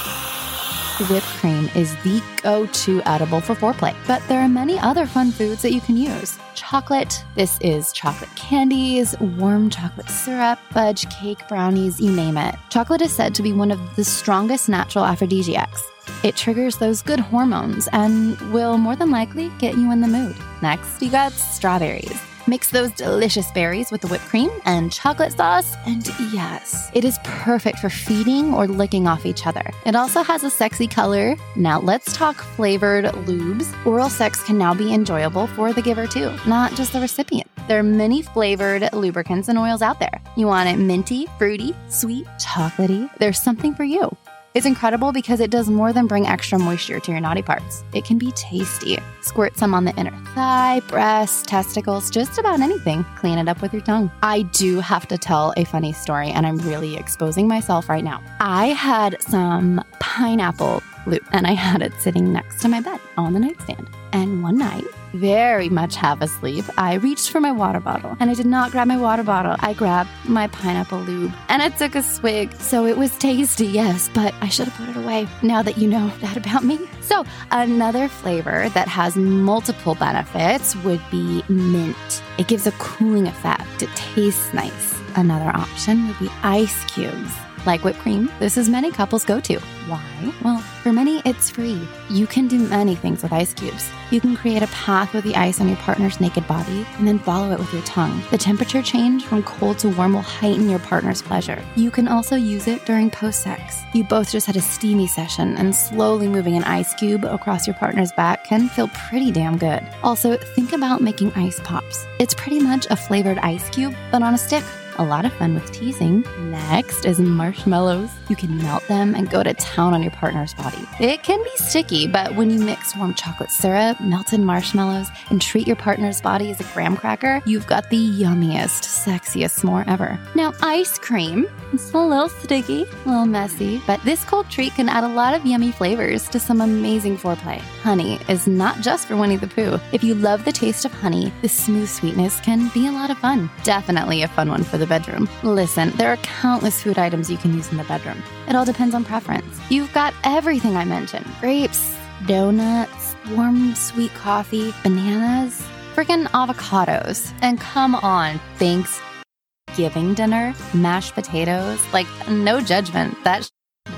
whipped 1.03 1.25
cream 1.25 1.69
is 1.75 1.95
the 2.03 2.21
go 2.41 2.65
to 2.65 3.01
edible 3.03 3.41
for 3.41 3.53
foreplay. 3.53 3.95
But 4.07 4.25
there 4.27 4.39
are 4.39 4.47
many 4.47 4.79
other 4.79 5.05
fun 5.05 5.31
foods 5.31 5.61
that 5.61 5.73
you 5.73 5.81
can 5.81 5.97
use. 5.97 6.37
Chocolate. 6.55 7.23
This 7.35 7.57
is 7.61 7.91
chocolate 7.91 8.33
candies, 8.35 9.15
warm 9.19 9.69
chocolate 9.69 10.09
syrup, 10.09 10.59
fudge, 10.71 11.09
cake, 11.09 11.47
brownies, 11.47 11.99
you 11.99 12.11
name 12.11 12.37
it. 12.37 12.55
Chocolate 12.69 13.01
is 13.01 13.13
said 13.13 13.35
to 13.35 13.43
be 13.43 13.53
one 13.53 13.71
of 13.71 13.95
the 13.95 14.03
strongest 14.03 14.69
natural 14.69 15.05
aphrodisiacs. 15.05 15.83
It 16.23 16.35
triggers 16.35 16.77
those 16.77 17.01
good 17.01 17.19
hormones 17.19 17.87
and 17.91 18.39
will 18.53 18.77
more 18.77 18.95
than 18.95 19.11
likely 19.11 19.51
get 19.59 19.75
you 19.75 19.91
in 19.91 20.01
the 20.01 20.07
mood. 20.07 20.35
Next, 20.61 21.01
you 21.01 21.11
got 21.11 21.31
strawberries. 21.33 22.19
Mix 22.47 22.69
those 22.69 22.91
delicious 22.91 23.51
berries 23.53 23.89
with 23.91 24.01
the 24.01 24.07
whipped 24.07 24.25
cream 24.25 24.51
and 24.65 24.91
chocolate 24.91 25.33
sauce, 25.33 25.75
and 25.87 26.07
yes, 26.31 26.91
it 26.93 27.03
is 27.03 27.17
perfect 27.23 27.79
for 27.79 27.89
feeding 27.89 28.53
or 28.53 28.67
licking 28.67 29.07
off 29.07 29.25
each 29.25 29.47
other. 29.47 29.63
It 29.83 29.95
also 29.95 30.21
has 30.21 30.43
a 30.43 30.51
sexy 30.51 30.87
color. 30.87 31.35
Now, 31.55 31.79
let's 31.79 32.13
talk 32.13 32.35
flavored 32.35 33.05
lubes. 33.05 33.73
Oral 33.83 34.09
sex 34.09 34.43
can 34.43 34.59
now 34.59 34.75
be 34.75 34.93
enjoyable 34.93 35.47
for 35.47 35.73
the 35.73 35.81
giver 35.81 36.05
too, 36.05 36.31
not 36.45 36.75
just 36.75 36.93
the 36.93 37.01
recipient. 37.01 37.49
There 37.67 37.79
are 37.79 37.83
many 37.83 38.21
flavored 38.21 38.93
lubricants 38.93 39.47
and 39.47 39.57
oils 39.57 39.81
out 39.81 39.99
there. 39.99 40.21
You 40.37 40.45
want 40.45 40.69
it 40.69 40.77
minty, 40.77 41.27
fruity, 41.39 41.75
sweet, 41.89 42.27
chocolatey? 42.37 43.09
There's 43.17 43.41
something 43.41 43.73
for 43.73 43.85
you. 43.85 44.15
It's 44.55 44.65
incredible 44.65 45.11
because 45.11 45.41
it 45.41 45.51
does 45.51 45.69
more 45.69 45.91
than 45.91 46.07
bring 46.07 46.27
extra 46.27 46.57
moisture 46.57 47.01
to 47.01 47.11
your 47.11 47.19
naughty 47.19 47.41
parts. 47.41 47.83
It 47.93 48.05
can 48.05 48.17
be 48.17 48.31
tasty. 48.31 48.97
Squirt 49.19 49.57
some 49.57 49.73
on 49.73 49.83
the 49.83 49.93
inner 49.97 50.17
thigh, 50.33 50.79
breasts, 50.87 51.43
testicles, 51.43 52.09
just 52.09 52.37
about 52.37 52.61
anything. 52.61 53.03
Clean 53.17 53.37
it 53.37 53.49
up 53.49 53.61
with 53.61 53.73
your 53.73 53.81
tongue. 53.81 54.09
I 54.23 54.43
do 54.43 54.79
have 54.79 55.09
to 55.09 55.17
tell 55.17 55.53
a 55.57 55.65
funny 55.65 55.91
story, 55.91 56.29
and 56.29 56.47
I'm 56.47 56.57
really 56.59 56.95
exposing 56.95 57.49
myself 57.49 57.89
right 57.89 58.03
now. 58.03 58.23
I 58.39 58.67
had 58.67 59.21
some 59.21 59.83
pineapple 59.99 60.81
lube, 61.05 61.27
and 61.33 61.45
I 61.45 61.51
had 61.51 61.81
it 61.81 61.91
sitting 61.99 62.31
next 62.31 62.61
to 62.61 62.69
my 62.69 62.79
bed 62.79 63.01
on 63.17 63.33
the 63.33 63.41
nightstand. 63.41 63.89
And 64.13 64.41
one 64.41 64.57
night, 64.57 64.85
very 65.15 65.69
much 65.69 65.95
half 65.95 66.21
asleep, 66.21 66.65
I 66.77 66.95
reached 66.95 67.31
for 67.31 67.39
my 67.39 67.51
water 67.51 67.79
bottle 67.79 68.15
and 68.19 68.29
I 68.29 68.33
did 68.33 68.45
not 68.45 68.71
grab 68.71 68.87
my 68.87 68.97
water 68.97 69.23
bottle. 69.23 69.55
I 69.59 69.73
grabbed 69.73 70.09
my 70.25 70.47
pineapple 70.47 70.99
lube 70.99 71.33
and 71.49 71.61
I 71.61 71.69
took 71.69 71.95
a 71.95 72.03
swig. 72.03 72.53
So 72.55 72.85
it 72.85 72.97
was 72.97 73.17
tasty, 73.17 73.65
yes, 73.65 74.09
but 74.13 74.33
I 74.41 74.49
should 74.49 74.67
have 74.67 74.77
put 74.77 74.95
it 74.95 75.03
away 75.03 75.27
now 75.41 75.61
that 75.61 75.77
you 75.77 75.87
know 75.87 76.09
that 76.21 76.37
about 76.37 76.63
me. 76.63 76.79
So, 77.01 77.23
another 77.51 78.07
flavor 78.07 78.69
that 78.69 78.87
has 78.87 79.15
multiple 79.15 79.95
benefits 79.95 80.75
would 80.77 81.01
be 81.11 81.43
mint. 81.47 82.23
It 82.37 82.47
gives 82.47 82.67
a 82.67 82.71
cooling 82.73 83.27
effect, 83.27 83.83
it 83.83 83.89
tastes 83.95 84.53
nice. 84.53 84.99
Another 85.15 85.49
option 85.55 86.07
would 86.07 86.19
be 86.19 86.29
ice 86.43 86.83
cubes. 86.85 87.33
Like 87.65 87.83
whipped 87.83 87.99
cream, 87.99 88.29
this 88.39 88.57
is 88.57 88.69
many 88.69 88.91
couples' 88.91 89.25
go 89.25 89.39
to. 89.39 89.59
Why? 89.87 90.33
Well, 90.43 90.63
for 90.85 90.93
many, 90.93 91.19
it's 91.25 91.49
free. 91.49 91.81
You 92.11 92.27
can 92.27 92.47
do 92.47 92.59
many 92.59 92.93
things 92.93 93.23
with 93.23 93.33
ice 93.33 93.55
cubes. 93.55 93.89
You 94.11 94.21
can 94.21 94.35
create 94.35 94.61
a 94.61 94.67
path 94.67 95.15
with 95.15 95.23
the 95.23 95.33
ice 95.33 95.59
on 95.59 95.67
your 95.67 95.77
partner's 95.77 96.21
naked 96.21 96.47
body 96.47 96.85
and 96.99 97.07
then 97.07 97.17
follow 97.17 97.51
it 97.51 97.57
with 97.57 97.73
your 97.73 97.81
tongue. 97.81 98.21
The 98.29 98.37
temperature 98.37 98.83
change 98.83 99.25
from 99.25 99.41
cold 99.41 99.79
to 99.79 99.89
warm 99.89 100.13
will 100.13 100.21
heighten 100.21 100.69
your 100.69 100.77
partner's 100.77 101.23
pleasure. 101.23 101.59
You 101.75 101.89
can 101.89 102.07
also 102.07 102.35
use 102.35 102.67
it 102.67 102.85
during 102.85 103.09
post 103.09 103.41
sex. 103.41 103.81
You 103.95 104.03
both 104.03 104.29
just 104.29 104.45
had 104.45 104.57
a 104.57 104.61
steamy 104.61 105.07
session, 105.07 105.57
and 105.57 105.73
slowly 105.73 106.27
moving 106.27 106.55
an 106.55 106.63
ice 106.65 106.93
cube 106.93 107.25
across 107.25 107.65
your 107.65 107.75
partner's 107.77 108.11
back 108.11 108.43
can 108.43 108.69
feel 108.69 108.89
pretty 108.89 109.31
damn 109.31 109.57
good. 109.57 109.81
Also, 110.03 110.37
think 110.37 110.71
about 110.71 111.01
making 111.01 111.33
ice 111.33 111.59
pops. 111.61 112.05
It's 112.19 112.35
pretty 112.35 112.59
much 112.59 112.85
a 112.91 112.95
flavored 112.95 113.39
ice 113.39 113.67
cube, 113.71 113.95
but 114.11 114.21
on 114.21 114.35
a 114.35 114.37
stick 114.37 114.63
a 114.97 115.03
lot 115.03 115.25
of 115.25 115.33
fun 115.33 115.53
with 115.53 115.71
teasing. 115.71 116.23
Next 116.51 117.05
is 117.05 117.19
marshmallows. 117.19 118.09
You 118.29 118.35
can 118.35 118.57
melt 118.57 118.87
them 118.87 119.15
and 119.15 119.29
go 119.29 119.43
to 119.43 119.53
town 119.53 119.93
on 119.93 120.01
your 120.01 120.11
partner's 120.11 120.53
body. 120.53 120.87
It 120.99 121.23
can 121.23 121.43
be 121.43 121.51
sticky, 121.55 122.07
but 122.07 122.35
when 122.35 122.49
you 122.49 122.59
mix 122.59 122.95
warm 122.95 123.13
chocolate 123.13 123.51
syrup, 123.51 123.99
melted 124.01 124.39
marshmallows, 124.39 125.07
and 125.29 125.41
treat 125.41 125.67
your 125.67 125.75
partner's 125.75 126.21
body 126.21 126.51
as 126.51 126.59
a 126.59 126.63
graham 126.73 126.95
cracker, 126.95 127.41
you've 127.45 127.67
got 127.67 127.89
the 127.89 127.97
yummiest, 127.97 128.83
sexiest 128.83 129.61
s'more 129.61 129.87
ever. 129.87 130.19
Now, 130.35 130.53
ice 130.61 130.97
cream. 130.97 131.47
It's 131.73 131.93
a 131.93 131.97
little 131.97 132.29
sticky, 132.29 132.83
a 132.83 133.09
little 133.09 133.25
messy, 133.25 133.81
but 133.85 134.01
this 134.03 134.23
cold 134.23 134.49
treat 134.49 134.73
can 134.75 134.87
add 134.87 135.03
a 135.03 135.07
lot 135.07 135.33
of 135.33 135.45
yummy 135.45 135.71
flavors 135.71 136.29
to 136.29 136.39
some 136.39 136.61
amazing 136.61 137.17
foreplay. 137.17 137.59
Honey 137.83 138.19
is 138.29 138.47
not 138.47 138.81
just 138.81 139.07
for 139.07 139.17
Winnie 139.17 139.37
the 139.37 139.47
Pooh. 139.47 139.79
If 139.91 140.03
you 140.03 140.15
love 140.15 140.45
the 140.45 140.51
taste 140.51 140.85
of 140.85 140.93
honey, 140.93 141.33
the 141.41 141.49
smooth 141.49 141.89
sweetness 141.89 142.39
can 142.39 142.69
be 142.69 142.87
a 142.87 142.91
lot 142.91 143.09
of 143.09 143.17
fun. 143.17 143.49
Definitely 143.63 144.23
a 144.23 144.27
fun 144.27 144.49
one 144.49 144.63
for 144.63 144.77
the 144.77 144.84
bedroom. 144.87 145.29
Listen, 145.43 145.91
there 145.91 146.09
are 146.09 146.17
countless 146.17 146.81
food 146.81 146.97
items 146.97 147.29
you 147.29 147.37
can 147.37 147.53
use 147.53 147.71
in 147.71 147.77
the 147.77 147.83
bedroom. 147.85 148.21
It 148.47 148.55
all 148.55 148.65
depends 148.65 148.95
on 148.95 149.03
preference. 149.03 149.59
You've 149.69 149.91
got 149.93 150.13
everything 150.23 150.75
I 150.77 150.85
mentioned 150.85 151.25
grapes, 151.39 151.95
donuts, 152.27 153.15
warm 153.31 153.75
sweet 153.75 154.13
coffee, 154.13 154.73
bananas, 154.83 155.61
freaking 155.93 156.25
avocados. 156.27 157.31
And 157.41 157.59
come 157.59 157.95
on, 157.95 158.39
Thanksgiving 158.57 160.13
dinner, 160.13 160.53
mashed 160.73 161.13
potatoes, 161.13 161.79
like 161.93 162.07
no 162.29 162.61
judgment. 162.61 163.17
That's 163.23 163.49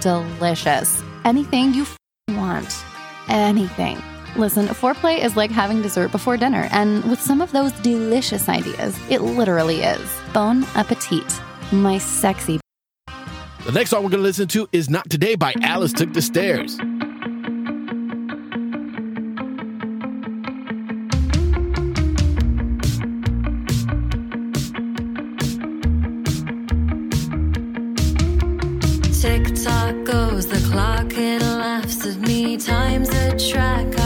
delicious. 0.02 1.02
Anything 1.26 1.74
you 1.74 1.86
want. 2.30 2.84
Anything. 3.30 4.02
Listen, 4.38 4.68
foreplay 4.68 5.18
is 5.24 5.36
like 5.36 5.50
having 5.50 5.82
dessert 5.82 6.12
before 6.12 6.38
dinner, 6.38 6.70
and 6.72 7.04
with 7.10 7.20
some 7.20 7.42
of 7.42 7.52
those 7.52 7.72
delicious 7.82 8.48
ideas, 8.48 8.96
it 9.10 9.22
literally 9.22 9.82
is. 9.82 10.10
Bon 10.32 10.64
appetit, 10.76 11.42
my 11.72 11.98
sexy. 11.98 12.60
The 13.66 13.72
next 13.74 13.90
song 13.90 14.04
we're 14.04 14.12
going 14.12 14.22
to 14.22 14.28
listen 14.28 14.48
to 14.50 14.70
is 14.72 14.92
Not 14.92 15.10
Today 15.10 15.36
by 15.36 15.56
Alice 15.64 15.92
Took 15.92 16.14
the 16.14 16.22
Stairs. 16.22 16.78
Tick 29.20 29.56
tock 29.64 29.96
goes 30.06 30.46
the 30.46 30.66
clock, 30.72 31.12
it 31.18 31.42
laughs 31.42 32.06
at 32.06 32.18
me. 32.20 32.56
Time's 32.56 33.10
a 33.10 33.52
track, 33.52 33.97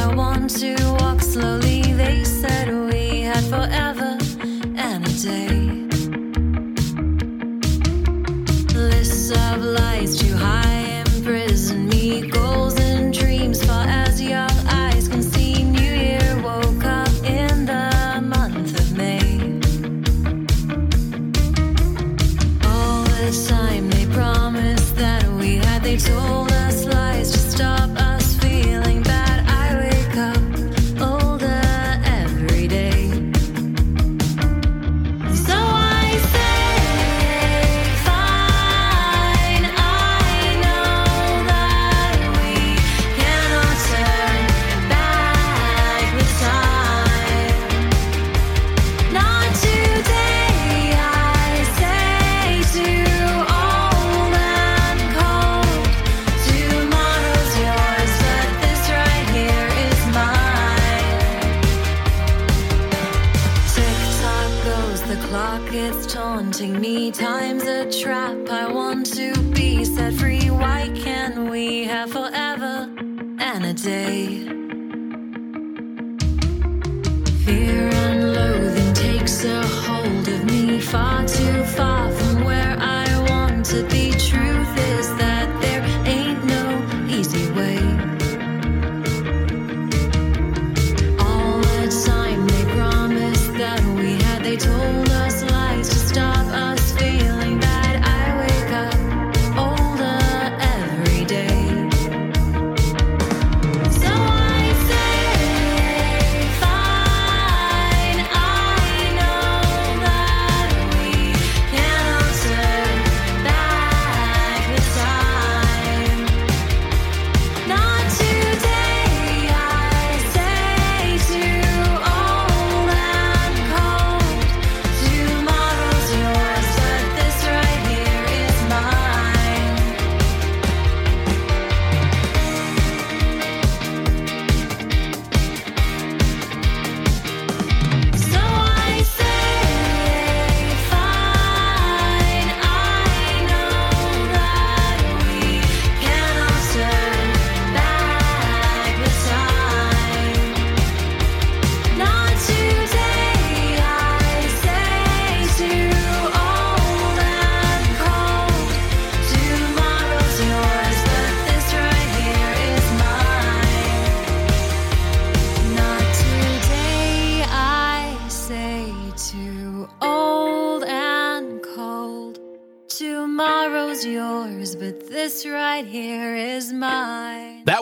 had, 25.99 26.30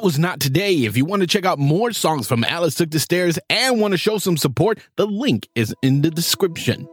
was 0.09 0.17
not 0.17 0.39
today. 0.39 0.85
If 0.85 0.97
you 0.97 1.05
want 1.05 1.21
to 1.21 1.27
check 1.27 1.45
out 1.45 1.59
more 1.59 1.91
songs 1.91 2.27
from 2.27 2.43
Alice 2.43 2.73
Took 2.73 2.89
the 2.89 2.99
Stairs 2.99 3.37
and 3.47 3.79
want 3.79 3.91
to 3.91 3.97
show 3.99 4.17
some 4.17 4.37
support, 4.37 4.79
the 4.95 5.05
link 5.05 5.47
is 5.53 5.75
in 5.83 6.01
the 6.01 6.09
description. 6.09 6.89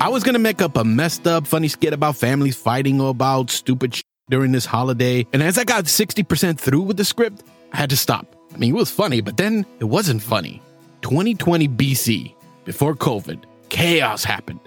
I 0.00 0.08
was 0.08 0.24
gonna 0.24 0.40
make 0.40 0.60
up 0.60 0.76
a 0.76 0.82
messed 0.82 1.28
up 1.28 1.46
funny 1.46 1.68
skit 1.68 1.92
about 1.92 2.16
families 2.16 2.56
fighting 2.56 3.00
or 3.00 3.10
about 3.10 3.48
stupid 3.48 3.94
shit 3.94 4.06
during 4.28 4.50
this 4.50 4.64
holiday, 4.66 5.24
and 5.32 5.40
as 5.40 5.56
I 5.56 5.62
got 5.62 5.84
60% 5.84 6.58
through 6.58 6.82
with 6.82 6.96
the 6.96 7.04
script, 7.04 7.44
I 7.72 7.76
had 7.76 7.90
to 7.90 7.96
stop. 7.96 8.34
I 8.52 8.56
mean, 8.58 8.74
it 8.74 8.76
was 8.76 8.90
funny, 8.90 9.20
but 9.20 9.36
then 9.36 9.64
it 9.78 9.84
wasn't 9.84 10.20
funny. 10.20 10.60
2020 11.02 11.68
BC, 11.68 12.34
before 12.64 12.96
COVID, 12.96 13.44
chaos 13.68 14.24
happened. 14.24 14.58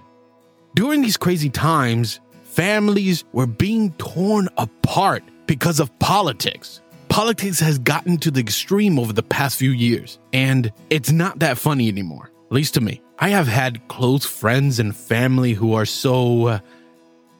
During 0.75 1.01
these 1.01 1.17
crazy 1.17 1.49
times, 1.49 2.21
families 2.55 3.25
were 3.33 3.45
being 3.45 3.91
torn 3.93 4.47
apart 4.57 5.23
because 5.45 5.79
of 5.79 5.97
politics. 5.99 6.81
Politics 7.09 7.59
has 7.59 7.77
gotten 7.77 8.17
to 8.17 8.31
the 8.31 8.39
extreme 8.39 8.97
over 8.97 9.13
the 9.13 9.23
past 9.23 9.57
few 9.57 9.71
years, 9.71 10.19
and 10.33 10.71
it's 10.89 11.11
not 11.11 11.39
that 11.39 11.57
funny 11.57 11.87
anymore, 11.89 12.31
at 12.45 12.51
least 12.51 12.73
to 12.75 12.81
me. 12.81 13.01
I 13.19 13.29
have 13.29 13.47
had 13.47 13.85
close 13.89 14.25
friends 14.25 14.79
and 14.79 14.95
family 14.95 15.53
who 15.53 15.73
are 15.73 15.85
so. 15.85 16.47
Uh, 16.47 16.59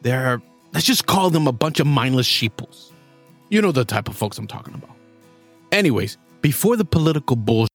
they're. 0.02 0.42
Let's 0.74 0.86
just 0.86 1.06
call 1.06 1.30
them 1.30 1.48
a 1.48 1.54
bunch 1.54 1.80
of 1.80 1.88
mindless 1.88 2.28
sheeples. 2.28 2.92
You 3.50 3.62
know 3.62 3.72
the 3.72 3.86
type 3.86 4.10
of 4.10 4.18
folks 4.18 4.38
I'm 4.38 4.48
talking 4.48 4.74
about. 4.74 4.96
Anyways, 5.72 6.18
before 6.42 6.76
the 6.76 6.86
political 6.86 7.38
bullshit, 7.38 7.72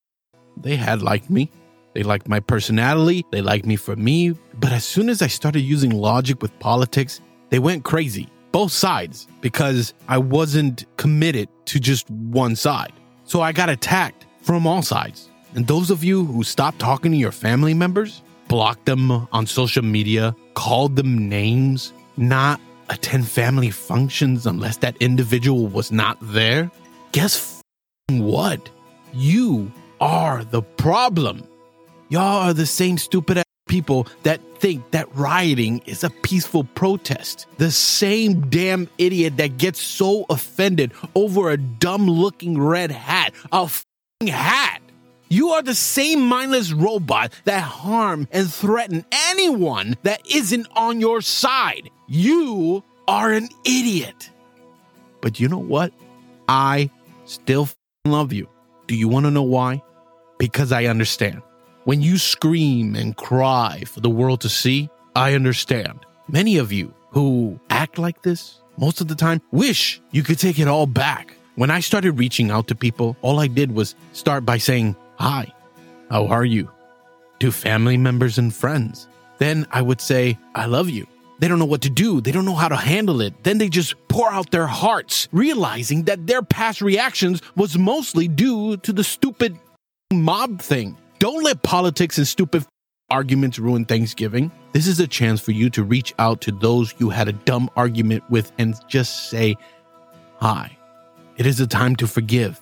they 0.59 0.77
had 0.77 1.01
liked 1.01 1.31
me. 1.31 1.51
They 1.95 2.03
liked 2.03 2.29
my 2.29 2.41
personality. 2.41 3.25
They 3.33 3.41
liked 3.41 3.67
me 3.67 3.77
for 3.77 3.97
me. 3.97 4.35
But 4.55 4.73
as 4.73 4.85
soon 4.85 5.09
as 5.09 5.23
I 5.23 5.27
started 5.27 5.61
using 5.61 5.91
logic 5.91 6.41
with 6.43 6.57
politics, 6.61 7.21
they 7.51 7.59
went 7.59 7.85
crazy. 7.85 8.29
Both 8.53 8.73
sides, 8.73 9.29
because 9.41 9.95
I 10.09 10.19
wasn't 10.19 10.87
committed 10.97 11.49
to 11.67 11.79
just 11.79 12.11
one 12.11 12.57
side. 12.57 12.93
So 13.25 13.41
I 13.41 13.53
got 13.53 13.69
attacked 13.69 14.27
from 14.43 14.67
all 14.67 14.83
sides. 14.83 15.29
And 15.55 15.67
those 15.67 15.91
of 15.91 16.03
you 16.03 16.25
who 16.25 16.43
stopped 16.43 16.79
talking 16.79 17.13
to 17.13 17.17
your 17.17 17.33
family 17.33 17.75
members, 17.75 18.23
blocked 18.49 18.87
them 18.87 19.11
on 19.11 19.47
social 19.47 19.85
media, 19.85 20.35
called 20.55 20.97
them 20.97 21.29
names, 21.29 21.93
not 22.17 22.61
attend 22.89 23.29
family 23.29 23.71
functions 23.71 24.47
unless 24.47 24.79
that 24.79 24.97
individual 24.99 25.69
was 25.69 25.93
not 25.93 26.19
there, 26.21 26.71
guess 27.13 27.63
what? 28.09 28.69
You 29.13 29.71
are 30.01 30.45
the 30.45 30.63
problem. 30.63 31.45
Y'all 32.09 32.49
are 32.49 32.53
the 32.53 32.67
same 32.67 32.99
stupid 32.99 33.43
people 33.81 34.07
that 34.25 34.41
think 34.59 34.91
that 34.91 35.09
rioting 35.17 35.81
is 35.87 36.05
a 36.05 36.11
peaceful 36.11 36.65
protest. 36.65 37.47
The 37.57 37.71
same 37.71 38.43
damn 38.51 38.91
idiot 38.99 39.39
that 39.39 39.57
gets 39.57 39.81
so 39.81 40.27
offended 40.29 40.93
over 41.15 41.51
a 41.51 41.57
dumb 41.57 42.07
looking 42.07 42.61
red 42.61 42.91
hat. 42.91 43.33
A 43.53 43.63
f***ing 43.63 44.29
hat. 44.29 44.83
You 45.31 45.51
are 45.51 45.63
the 45.63 45.75
same 45.75 46.29
mindless 46.29 46.73
robot 46.73 47.33
that 47.45 47.63
harm 47.63 48.29
and 48.33 48.53
threaten 48.53 49.07
anyone 49.31 49.97
that 50.03 50.21
isn't 50.31 50.67
on 50.77 51.01
your 51.01 51.23
side. 51.23 51.89
You 52.07 52.85
are 53.09 53.33
an 53.33 53.49
idiot. 53.65 54.29
But 55.23 55.41
you 55.41 55.49
know 55.49 55.59
what? 55.59 55.95
I 56.49 56.91
still 57.25 57.67
love 58.05 58.35
you. 58.35 58.47
Do 58.89 58.95
you 58.95 59.09
want 59.09 59.25
to 59.25 59.31
know 59.31 59.43
why? 59.43 59.83
Because 60.39 60.71
I 60.71 60.85
understand. 60.85 61.41
When 61.91 62.03
you 62.03 62.19
scream 62.19 62.95
and 62.95 63.17
cry 63.17 63.83
for 63.85 63.99
the 63.99 64.09
world 64.09 64.43
to 64.43 64.49
see, 64.49 64.89
I 65.17 65.35
understand. 65.35 66.07
Many 66.29 66.57
of 66.57 66.71
you 66.71 66.95
who 67.11 67.59
act 67.69 67.99
like 67.99 68.23
this, 68.23 68.61
most 68.77 69.01
of 69.01 69.09
the 69.09 69.17
time, 69.17 69.43
wish 69.51 70.01
you 70.13 70.23
could 70.23 70.39
take 70.39 70.61
it 70.61 70.69
all 70.69 70.87
back. 70.87 71.35
When 71.57 71.69
I 71.69 71.81
started 71.81 72.13
reaching 72.13 72.49
out 72.49 72.69
to 72.69 72.77
people, 72.77 73.17
all 73.23 73.41
I 73.41 73.49
did 73.49 73.73
was 73.73 73.97
start 74.13 74.47
by 74.47 74.57
saying, 74.59 74.95
Hi, 75.17 75.53
how 76.09 76.29
are 76.29 76.45
you? 76.45 76.71
To 77.41 77.51
family 77.51 77.97
members 77.97 78.39
and 78.39 78.55
friends. 78.55 79.09
Then 79.39 79.67
I 79.73 79.83
would 79.83 80.01
say, 80.01 80.39
I 80.55 80.67
love 80.67 80.89
you. 80.91 81.09
They 81.41 81.49
don't 81.49 81.59
know 81.59 81.65
what 81.65 81.83
to 81.83 81.91
do. 81.91 82.21
They 82.21 82.31
don't 82.31 82.45
know 82.45 82.55
how 82.55 82.69
to 82.69 82.77
handle 82.77 83.21
it. 83.21 83.35
Then 83.43 83.59
they 83.59 83.69
just 83.69 83.97
pour 84.07 84.31
out 84.31 84.53
their 84.53 84.69
hearts, 84.69 85.27
realizing 85.33 86.05
that 86.05 86.29
their 86.29 86.43
past 86.43 86.83
reactions 86.83 87.43
was 87.57 87.77
mostly 87.77 88.29
due 88.29 88.77
to 88.77 88.93
the 88.93 89.03
stupid 89.03 89.59
mob 90.13 90.63
thing. 90.63 90.97
Don't 91.21 91.45
let 91.45 91.63
politics 91.63 92.17
and 92.17 92.27
stupid 92.27 92.65
arguments 93.11 93.59
ruin 93.59 93.85
Thanksgiving. 93.85 94.51
This 94.73 94.87
is 94.87 95.01
a 95.01 95.07
chance 95.07 95.39
for 95.39 95.53
you 95.53 95.69
to 95.69 95.85
reach 95.85 96.15
out 96.19 96.41
to 96.41 96.51
those 96.51 96.95
you 96.97 97.11
had 97.11 97.29
a 97.29 97.35
dumb 97.35 97.69
argument 97.77 98.25
with 98.31 98.51
and 98.59 98.75
just 98.89 99.29
say, 99.29 99.55
Hi. 100.39 100.75
It 101.37 101.45
is 101.45 101.61
a 101.61 101.67
time 101.67 101.95
to 101.97 102.07
forgive. 102.07 102.59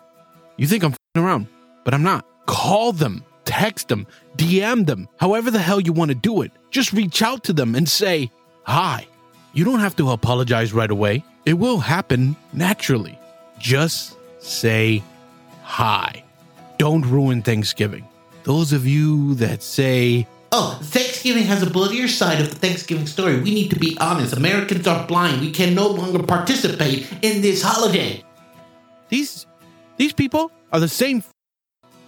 You 0.56 0.66
think 0.66 0.82
I'm 0.82 0.96
around, 1.14 1.46
but 1.84 1.94
I'm 1.94 2.02
not. 2.02 2.26
Call 2.46 2.90
them, 2.92 3.24
text 3.44 3.86
them, 3.86 4.08
DM 4.36 4.86
them, 4.86 5.08
however 5.18 5.52
the 5.52 5.60
hell 5.60 5.78
you 5.78 5.92
want 5.92 6.08
to 6.08 6.16
do 6.16 6.42
it. 6.42 6.50
Just 6.72 6.92
reach 6.92 7.22
out 7.22 7.44
to 7.44 7.52
them 7.52 7.76
and 7.76 7.88
say, 7.88 8.28
Hi. 8.64 9.06
You 9.52 9.64
don't 9.64 9.78
have 9.78 9.94
to 9.96 10.10
apologize 10.10 10.72
right 10.72 10.90
away. 10.90 11.22
It 11.46 11.54
will 11.54 11.78
happen 11.78 12.34
naturally. 12.52 13.16
Just 13.60 14.16
say 14.40 15.04
hi. 15.62 16.24
Don't 16.78 17.06
ruin 17.06 17.42
Thanksgiving. 17.42 18.04
Those 18.48 18.72
of 18.72 18.86
you 18.86 19.34
that 19.34 19.62
say, 19.62 20.26
Oh, 20.52 20.78
Thanksgiving 20.82 21.42
has 21.42 21.62
a 21.62 21.68
bloodier 21.68 22.08
side 22.08 22.40
of 22.40 22.48
the 22.48 22.54
Thanksgiving 22.54 23.06
story. 23.06 23.38
We 23.42 23.52
need 23.52 23.68
to 23.68 23.78
be 23.78 23.94
honest. 24.00 24.34
Americans 24.34 24.86
are 24.86 25.06
blind. 25.06 25.42
We 25.42 25.50
can 25.50 25.74
no 25.74 25.86
longer 25.88 26.22
participate 26.22 27.06
in 27.20 27.42
this 27.42 27.60
holiday. 27.60 28.24
These 29.10 29.44
these 29.98 30.14
people 30.14 30.50
are 30.72 30.80
the 30.80 30.88
same 30.88 31.18
f- 31.18 31.30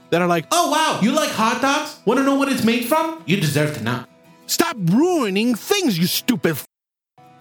that 0.08 0.22
are 0.22 0.26
like, 0.26 0.46
Oh, 0.50 0.70
wow. 0.70 1.00
You 1.02 1.12
like 1.12 1.28
hot 1.28 1.60
dogs? 1.60 1.98
Want 2.06 2.16
to 2.16 2.24
know 2.24 2.36
what 2.36 2.50
it's 2.50 2.64
made 2.64 2.86
from? 2.86 3.22
You 3.26 3.38
deserve 3.38 3.76
to 3.76 3.82
know. 3.84 4.04
Stop 4.46 4.78
ruining 4.80 5.54
things, 5.54 5.98
you 5.98 6.06
stupid. 6.06 6.52
F- 6.52 6.66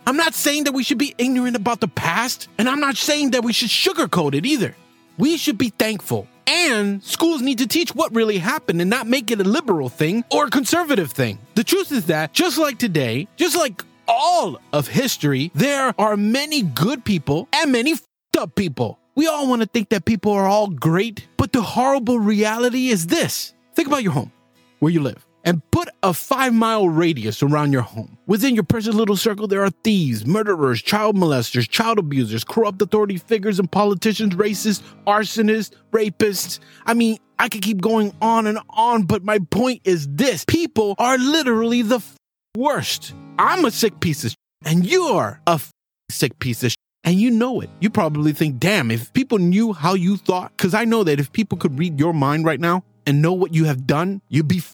I'm 0.05 0.17
not 0.17 0.33
saying 0.33 0.65
that 0.65 0.73
we 0.73 0.83
should 0.83 0.97
be 0.97 1.15
ignorant 1.17 1.55
about 1.55 1.79
the 1.79 1.87
past, 1.87 2.49
and 2.57 2.67
I'm 2.67 2.81
not 2.81 2.97
saying 2.97 3.31
that 3.31 3.45
we 3.45 3.53
should 3.53 3.69
sugarcoat 3.69 4.33
it 4.35 4.45
either. 4.45 4.75
We 5.17 5.37
should 5.37 5.57
be 5.57 5.69
thankful. 5.69 6.27
And 6.49 7.03
schools 7.03 7.43
need 7.43 7.59
to 7.59 7.67
teach 7.67 7.93
what 7.93 8.15
really 8.15 8.39
happened 8.39 8.81
and 8.81 8.89
not 8.89 9.05
make 9.05 9.29
it 9.29 9.39
a 9.39 9.43
liberal 9.43 9.87
thing 9.87 10.25
or 10.31 10.47
a 10.47 10.49
conservative 10.49 11.11
thing. 11.11 11.37
The 11.53 11.63
truth 11.63 11.91
is 11.91 12.07
that, 12.07 12.33
just 12.33 12.57
like 12.57 12.79
today, 12.79 13.27
just 13.37 13.55
like 13.55 13.83
all 14.07 14.59
of 14.73 14.87
history, 14.87 15.51
there 15.53 15.93
are 15.99 16.17
many 16.17 16.63
good 16.63 17.05
people 17.05 17.47
and 17.53 17.71
many 17.71 17.93
up 18.39 18.55
people. 18.55 18.97
We 19.15 19.27
all 19.27 19.47
want 19.47 19.61
to 19.61 19.67
think 19.67 19.89
that 19.89 20.05
people 20.05 20.31
are 20.31 20.47
all 20.47 20.69
great, 20.69 21.27
but 21.37 21.51
the 21.51 21.61
horrible 21.61 22.19
reality 22.19 22.87
is 22.87 23.07
this. 23.07 23.53
Think 23.75 23.87
about 23.87 24.01
your 24.01 24.13
home, 24.13 24.31
where 24.79 24.91
you 24.91 25.01
live, 25.01 25.25
and 25.43 25.61
put 25.71 25.89
a 26.03 26.13
five 26.13 26.53
mile 26.53 26.89
radius 26.89 27.41
around 27.41 27.71
your 27.71 27.81
home. 27.81 28.17
Within 28.27 28.55
your 28.55 28.63
precious 28.63 28.95
little 28.95 29.15
circle, 29.15 29.47
there 29.47 29.63
are 29.63 29.69
thieves, 29.83 30.25
murderers, 30.25 30.81
child 30.81 31.15
molesters, 31.15 31.67
child 31.69 31.97
abusers, 31.99 32.43
corrupt 32.43 32.81
authority 32.81 33.17
figures 33.17 33.59
and 33.59 33.71
politicians, 33.71 34.35
racists, 34.35 34.81
arsonists, 35.07 35.71
rapists. 35.91 36.59
I 36.85 36.93
mean, 36.93 37.17
I 37.37 37.47
could 37.49 37.61
keep 37.61 37.81
going 37.81 38.13
on 38.21 38.47
and 38.47 38.59
on, 38.69 39.03
but 39.03 39.23
my 39.23 39.39
point 39.39 39.81
is 39.85 40.07
this 40.09 40.43
people 40.45 40.95
are 40.97 41.17
literally 41.17 41.81
the 41.81 41.97
f- 41.97 42.15
worst. 42.57 43.13
I'm 43.37 43.63
a 43.63 43.71
sick 43.71 43.99
piece 44.01 44.25
of 44.25 44.31
sh- 44.31 44.35
and 44.65 44.85
you're 44.85 45.39
a 45.47 45.51
f- 45.51 45.71
sick 46.11 46.37
piece 46.39 46.63
of 46.63 46.71
sh- 46.71 46.75
and 47.05 47.17
you 47.17 47.31
know 47.31 47.61
it. 47.61 47.69
You 47.79 47.89
probably 47.89 48.33
think, 48.33 48.59
damn, 48.59 48.91
if 48.91 49.13
people 49.13 49.37
knew 49.37 49.71
how 49.71 49.93
you 49.93 50.17
thought, 50.17 50.51
because 50.57 50.73
I 50.73 50.83
know 50.83 51.05
that 51.05 51.19
if 51.21 51.31
people 51.31 51.57
could 51.57 51.79
read 51.79 51.97
your 51.97 52.13
mind 52.13 52.43
right 52.43 52.59
now 52.59 52.83
and 53.07 53.21
know 53.21 53.31
what 53.31 53.53
you 53.53 53.63
have 53.65 53.87
done, 53.87 54.21
you'd 54.27 54.49
be, 54.49 54.57
f- 54.57 54.73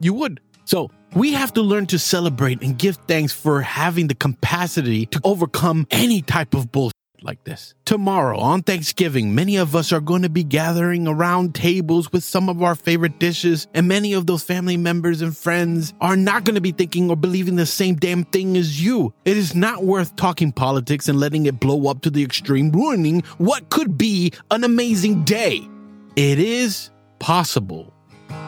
you 0.00 0.14
would. 0.14 0.40
So 0.64 0.90
we 1.14 1.32
have 1.32 1.54
to 1.54 1.62
learn 1.62 1.86
to 1.86 1.98
celebrate 1.98 2.62
and 2.62 2.78
give 2.78 2.96
thanks 3.08 3.32
for 3.32 3.62
having 3.62 4.08
the 4.08 4.14
capacity 4.14 5.06
to 5.06 5.20
overcome 5.24 5.86
any 5.90 6.20
type 6.20 6.54
of 6.54 6.70
bullshit 6.70 6.92
like 7.22 7.42
this. 7.44 7.74
Tomorrow 7.84 8.38
on 8.38 8.62
Thanksgiving, 8.62 9.34
many 9.34 9.56
of 9.56 9.74
us 9.74 9.92
are 9.92 10.00
going 10.00 10.22
to 10.22 10.28
be 10.28 10.44
gathering 10.44 11.08
around 11.08 11.54
tables 11.54 12.12
with 12.12 12.22
some 12.22 12.48
of 12.48 12.62
our 12.62 12.74
favorite 12.74 13.18
dishes, 13.18 13.66
and 13.74 13.88
many 13.88 14.12
of 14.12 14.26
those 14.26 14.42
family 14.42 14.76
members 14.76 15.22
and 15.22 15.36
friends 15.36 15.94
are 16.00 16.16
not 16.16 16.44
going 16.44 16.54
to 16.54 16.60
be 16.60 16.72
thinking 16.72 17.10
or 17.10 17.16
believing 17.16 17.56
the 17.56 17.66
same 17.66 17.96
damn 17.96 18.24
thing 18.24 18.56
as 18.56 18.82
you. 18.84 19.12
It 19.24 19.36
is 19.36 19.54
not 19.54 19.84
worth 19.84 20.16
talking 20.16 20.52
politics 20.52 21.08
and 21.08 21.18
letting 21.18 21.46
it 21.46 21.60
blow 21.60 21.90
up 21.90 22.02
to 22.02 22.10
the 22.10 22.22
extreme, 22.22 22.70
ruining 22.70 23.22
what 23.38 23.70
could 23.70 23.98
be 23.98 24.32
an 24.50 24.64
amazing 24.64 25.24
day. 25.24 25.66
It 26.14 26.38
is 26.38 26.90
possible 27.18 27.94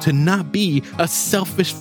to 0.03 0.13
not 0.13 0.53
be 0.53 0.83
a 0.99 1.07
selfish 1.07 1.75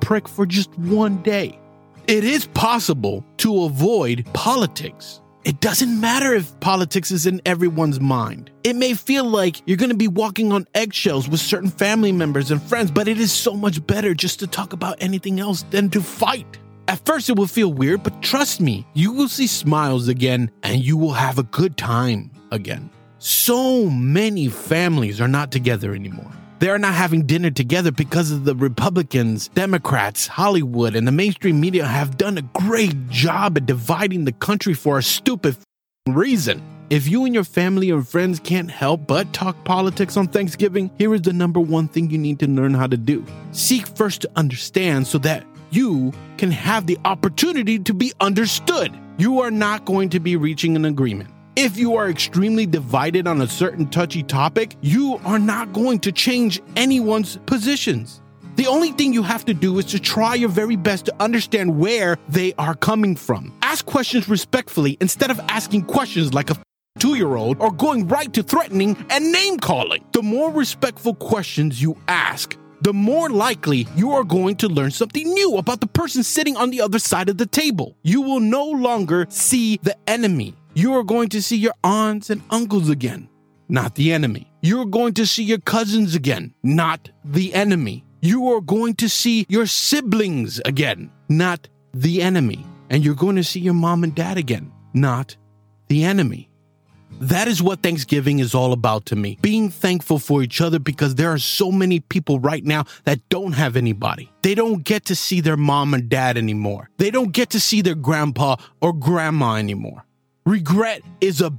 prick 0.00 0.28
for 0.28 0.46
just 0.46 0.76
one 0.78 1.22
day. 1.22 1.58
It 2.06 2.24
is 2.24 2.46
possible 2.46 3.24
to 3.38 3.64
avoid 3.64 4.26
politics. 4.34 5.20
It 5.44 5.60
doesn't 5.60 6.00
matter 6.00 6.34
if 6.34 6.58
politics 6.60 7.10
is 7.10 7.26
in 7.26 7.42
everyone's 7.44 8.00
mind. 8.00 8.50
It 8.62 8.76
may 8.76 8.94
feel 8.94 9.24
like 9.24 9.62
you're 9.66 9.76
going 9.76 9.90
to 9.90 9.96
be 9.96 10.08
walking 10.08 10.52
on 10.52 10.66
eggshells 10.74 11.28
with 11.28 11.40
certain 11.40 11.70
family 11.70 12.12
members 12.12 12.50
and 12.50 12.62
friends, 12.62 12.90
but 12.90 13.08
it 13.08 13.18
is 13.18 13.30
so 13.30 13.54
much 13.54 13.86
better 13.86 14.14
just 14.14 14.38
to 14.40 14.46
talk 14.46 14.72
about 14.72 14.96
anything 15.00 15.40
else 15.40 15.62
than 15.70 15.90
to 15.90 16.00
fight. 16.00 16.58
At 16.88 17.04
first, 17.04 17.28
it 17.28 17.36
will 17.36 17.46
feel 17.46 17.72
weird, 17.72 18.02
but 18.02 18.22
trust 18.22 18.60
me, 18.60 18.86
you 18.94 19.12
will 19.12 19.28
see 19.28 19.46
smiles 19.46 20.08
again 20.08 20.50
and 20.62 20.82
you 20.82 20.96
will 20.96 21.12
have 21.12 21.38
a 21.38 21.42
good 21.42 21.76
time 21.76 22.30
again. 22.50 22.90
So 23.18 23.88
many 23.88 24.48
families 24.48 25.20
are 25.20 25.28
not 25.28 25.50
together 25.50 25.94
anymore. 25.94 26.32
They 26.60 26.68
are 26.68 26.78
not 26.78 26.94
having 26.94 27.26
dinner 27.26 27.50
together 27.50 27.90
because 27.90 28.30
of 28.30 28.44
the 28.44 28.54
Republicans, 28.54 29.48
Democrats, 29.48 30.26
Hollywood, 30.28 30.94
and 30.94 31.06
the 31.06 31.12
mainstream 31.12 31.60
media 31.60 31.84
have 31.84 32.16
done 32.16 32.38
a 32.38 32.42
great 32.42 33.08
job 33.08 33.56
at 33.56 33.66
dividing 33.66 34.24
the 34.24 34.32
country 34.32 34.72
for 34.72 34.96
a 34.96 35.02
stupid 35.02 35.56
reason. 36.08 36.62
If 36.90 37.08
you 37.08 37.24
and 37.24 37.34
your 37.34 37.44
family 37.44 37.90
or 37.90 38.02
friends 38.02 38.38
can't 38.38 38.70
help 38.70 39.06
but 39.06 39.32
talk 39.32 39.64
politics 39.64 40.16
on 40.16 40.28
Thanksgiving, 40.28 40.90
here 40.96 41.12
is 41.12 41.22
the 41.22 41.32
number 41.32 41.58
one 41.58 41.88
thing 41.88 42.10
you 42.10 42.18
need 42.18 42.38
to 42.38 42.46
learn 42.46 42.72
how 42.72 42.86
to 42.86 42.96
do. 42.96 43.24
Seek 43.52 43.86
first 43.88 44.20
to 44.22 44.30
understand 44.36 45.06
so 45.06 45.18
that 45.18 45.44
you 45.70 46.12
can 46.38 46.52
have 46.52 46.86
the 46.86 46.98
opportunity 47.04 47.80
to 47.80 47.92
be 47.92 48.12
understood. 48.20 48.96
You 49.18 49.40
are 49.40 49.50
not 49.50 49.86
going 49.86 50.10
to 50.10 50.20
be 50.20 50.36
reaching 50.36 50.76
an 50.76 50.84
agreement. 50.84 51.33
If 51.56 51.76
you 51.76 51.94
are 51.94 52.10
extremely 52.10 52.66
divided 52.66 53.28
on 53.28 53.40
a 53.40 53.46
certain 53.46 53.86
touchy 53.88 54.24
topic, 54.24 54.74
you 54.80 55.20
are 55.24 55.38
not 55.38 55.72
going 55.72 56.00
to 56.00 56.10
change 56.10 56.60
anyone's 56.74 57.36
positions. 57.46 58.20
The 58.56 58.66
only 58.66 58.90
thing 58.90 59.12
you 59.12 59.22
have 59.22 59.44
to 59.44 59.54
do 59.54 59.78
is 59.78 59.84
to 59.86 60.00
try 60.00 60.34
your 60.34 60.48
very 60.48 60.74
best 60.74 61.04
to 61.04 61.14
understand 61.22 61.78
where 61.78 62.18
they 62.28 62.54
are 62.54 62.74
coming 62.74 63.14
from. 63.14 63.56
Ask 63.62 63.86
questions 63.86 64.28
respectfully 64.28 64.96
instead 65.00 65.30
of 65.30 65.38
asking 65.48 65.84
questions 65.84 66.34
like 66.34 66.50
a 66.50 66.56
two 66.98 67.14
year 67.14 67.36
old 67.36 67.60
or 67.60 67.70
going 67.70 68.08
right 68.08 68.32
to 68.32 68.42
threatening 68.42 68.96
and 69.08 69.30
name 69.30 69.58
calling. 69.58 70.04
The 70.12 70.22
more 70.22 70.50
respectful 70.50 71.14
questions 71.14 71.80
you 71.80 71.96
ask, 72.08 72.56
the 72.80 72.92
more 72.92 73.30
likely 73.30 73.86
you 73.94 74.10
are 74.12 74.24
going 74.24 74.56
to 74.56 74.68
learn 74.68 74.90
something 74.90 75.32
new 75.32 75.56
about 75.56 75.80
the 75.80 75.86
person 75.86 76.24
sitting 76.24 76.56
on 76.56 76.70
the 76.70 76.80
other 76.80 76.98
side 76.98 77.28
of 77.28 77.38
the 77.38 77.46
table. 77.46 77.96
You 78.02 78.22
will 78.22 78.40
no 78.40 78.66
longer 78.66 79.26
see 79.30 79.78
the 79.84 79.96
enemy. 80.08 80.56
You 80.76 80.94
are 80.94 81.04
going 81.04 81.28
to 81.28 81.40
see 81.40 81.56
your 81.56 81.74
aunts 81.84 82.30
and 82.30 82.42
uncles 82.50 82.88
again, 82.88 83.28
not 83.68 83.94
the 83.94 84.12
enemy. 84.12 84.50
You 84.60 84.80
are 84.80 84.86
going 84.86 85.14
to 85.14 85.24
see 85.24 85.44
your 85.44 85.60
cousins 85.60 86.16
again, 86.16 86.52
not 86.64 87.10
the 87.24 87.54
enemy. 87.54 88.04
You 88.20 88.52
are 88.52 88.60
going 88.60 88.94
to 88.94 89.08
see 89.08 89.46
your 89.48 89.66
siblings 89.66 90.60
again, 90.64 91.12
not 91.28 91.68
the 91.92 92.22
enemy. 92.22 92.66
And 92.90 93.04
you're 93.04 93.14
going 93.14 93.36
to 93.36 93.44
see 93.44 93.60
your 93.60 93.74
mom 93.74 94.02
and 94.02 94.16
dad 94.16 94.36
again, 94.36 94.72
not 94.92 95.36
the 95.86 96.02
enemy. 96.02 96.50
That 97.20 97.46
is 97.46 97.62
what 97.62 97.80
Thanksgiving 97.80 98.40
is 98.40 98.52
all 98.52 98.72
about 98.72 99.06
to 99.06 99.16
me. 99.16 99.38
Being 99.40 99.70
thankful 99.70 100.18
for 100.18 100.42
each 100.42 100.60
other 100.60 100.80
because 100.80 101.14
there 101.14 101.30
are 101.30 101.38
so 101.38 101.70
many 101.70 102.00
people 102.00 102.40
right 102.40 102.64
now 102.64 102.84
that 103.04 103.20
don't 103.28 103.52
have 103.52 103.76
anybody. 103.76 104.32
They 104.42 104.56
don't 104.56 104.82
get 104.82 105.04
to 105.04 105.14
see 105.14 105.40
their 105.40 105.56
mom 105.56 105.94
and 105.94 106.08
dad 106.08 106.36
anymore. 106.36 106.90
They 106.96 107.12
don't 107.12 107.30
get 107.30 107.50
to 107.50 107.60
see 107.60 107.80
their 107.80 107.94
grandpa 107.94 108.56
or 108.80 108.92
grandma 108.92 109.54
anymore. 109.54 110.04
Regret 110.46 111.00
is 111.22 111.40
a. 111.40 111.52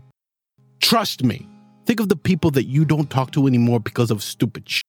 Trust 0.79 1.23
me. 1.23 1.49
Think 1.87 1.99
of 1.99 2.07
the 2.07 2.15
people 2.15 2.51
that 2.51 2.65
you 2.65 2.85
don't 2.85 3.09
talk 3.09 3.31
to 3.31 3.47
anymore 3.47 3.79
because 3.79 4.11
of 4.11 4.21
stupid 4.21 4.69
shit. 4.69 4.83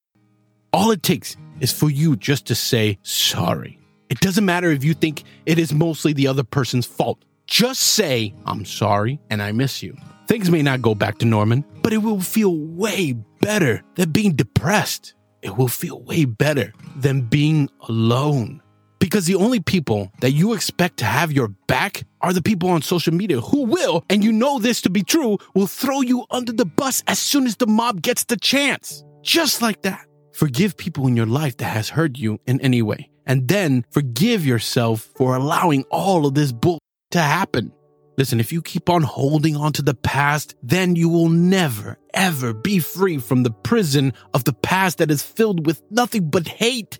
All 0.70 0.90
it 0.90 1.02
takes 1.02 1.36
is 1.60 1.72
for 1.72 1.88
you 1.88 2.14
just 2.14 2.46
to 2.46 2.54
say 2.54 2.98
sorry. 3.02 3.78
It 4.10 4.20
doesn't 4.20 4.44
matter 4.44 4.70
if 4.70 4.84
you 4.84 4.92
think 4.92 5.24
it 5.46 5.58
is 5.58 5.72
mostly 5.72 6.12
the 6.12 6.26
other 6.26 6.44
person's 6.44 6.84
fault. 6.84 7.24
Just 7.46 7.80
say, 7.80 8.34
I'm 8.44 8.66
sorry 8.66 9.18
and 9.30 9.40
I 9.40 9.52
miss 9.52 9.82
you. 9.82 9.96
Things 10.26 10.50
may 10.50 10.60
not 10.60 10.82
go 10.82 10.94
back 10.94 11.16
to 11.18 11.24
Norman, 11.26 11.64
but 11.82 11.94
it 11.94 11.98
will 11.98 12.20
feel 12.20 12.54
way 12.54 13.14
better 13.40 13.82
than 13.94 14.10
being 14.10 14.34
depressed. 14.34 15.14
It 15.40 15.56
will 15.56 15.68
feel 15.68 16.02
way 16.02 16.26
better 16.26 16.74
than 16.96 17.22
being 17.22 17.70
alone. 17.88 18.60
Because 18.98 19.26
the 19.26 19.34
only 19.34 19.60
people 19.60 20.10
that 20.20 20.32
you 20.32 20.54
expect 20.54 20.98
to 20.98 21.04
have 21.04 21.32
your 21.32 21.48
back 21.48 22.04
are 22.22 22.32
the 22.32 22.42
people 22.42 22.70
on 22.70 22.82
social 22.82 23.12
media 23.12 23.40
who 23.40 23.64
will, 23.64 24.04
and 24.08 24.24
you 24.24 24.32
know 24.32 24.58
this 24.58 24.80
to 24.82 24.90
be 24.90 25.02
true, 25.02 25.38
will 25.54 25.66
throw 25.66 26.00
you 26.00 26.24
under 26.30 26.52
the 26.52 26.64
bus 26.64 27.02
as 27.06 27.18
soon 27.18 27.46
as 27.46 27.56
the 27.56 27.66
mob 27.66 28.02
gets 28.02 28.24
the 28.24 28.36
chance. 28.36 29.04
Just 29.22 29.60
like 29.60 29.82
that. 29.82 30.06
Forgive 30.32 30.76
people 30.76 31.06
in 31.06 31.16
your 31.16 31.26
life 31.26 31.56
that 31.58 31.70
has 31.70 31.88
hurt 31.88 32.18
you 32.18 32.38
in 32.46 32.60
any 32.60 32.82
way. 32.82 33.10
And 33.26 33.48
then 33.48 33.84
forgive 33.90 34.46
yourself 34.46 35.08
for 35.16 35.34
allowing 35.34 35.84
all 35.90 36.26
of 36.26 36.34
this 36.34 36.52
bull 36.52 36.78
to 37.10 37.20
happen. 37.20 37.72
Listen, 38.18 38.40
if 38.40 38.52
you 38.52 38.62
keep 38.62 38.88
on 38.88 39.02
holding 39.02 39.56
on 39.56 39.72
to 39.74 39.82
the 39.82 39.94
past, 39.94 40.54
then 40.62 40.96
you 40.96 41.08
will 41.08 41.28
never, 41.28 41.98
ever 42.14 42.54
be 42.54 42.78
free 42.78 43.18
from 43.18 43.42
the 43.42 43.50
prison 43.50 44.14
of 44.32 44.44
the 44.44 44.54
past 44.54 44.98
that 44.98 45.10
is 45.10 45.22
filled 45.22 45.66
with 45.66 45.82
nothing 45.90 46.30
but 46.30 46.48
hate 46.48 46.98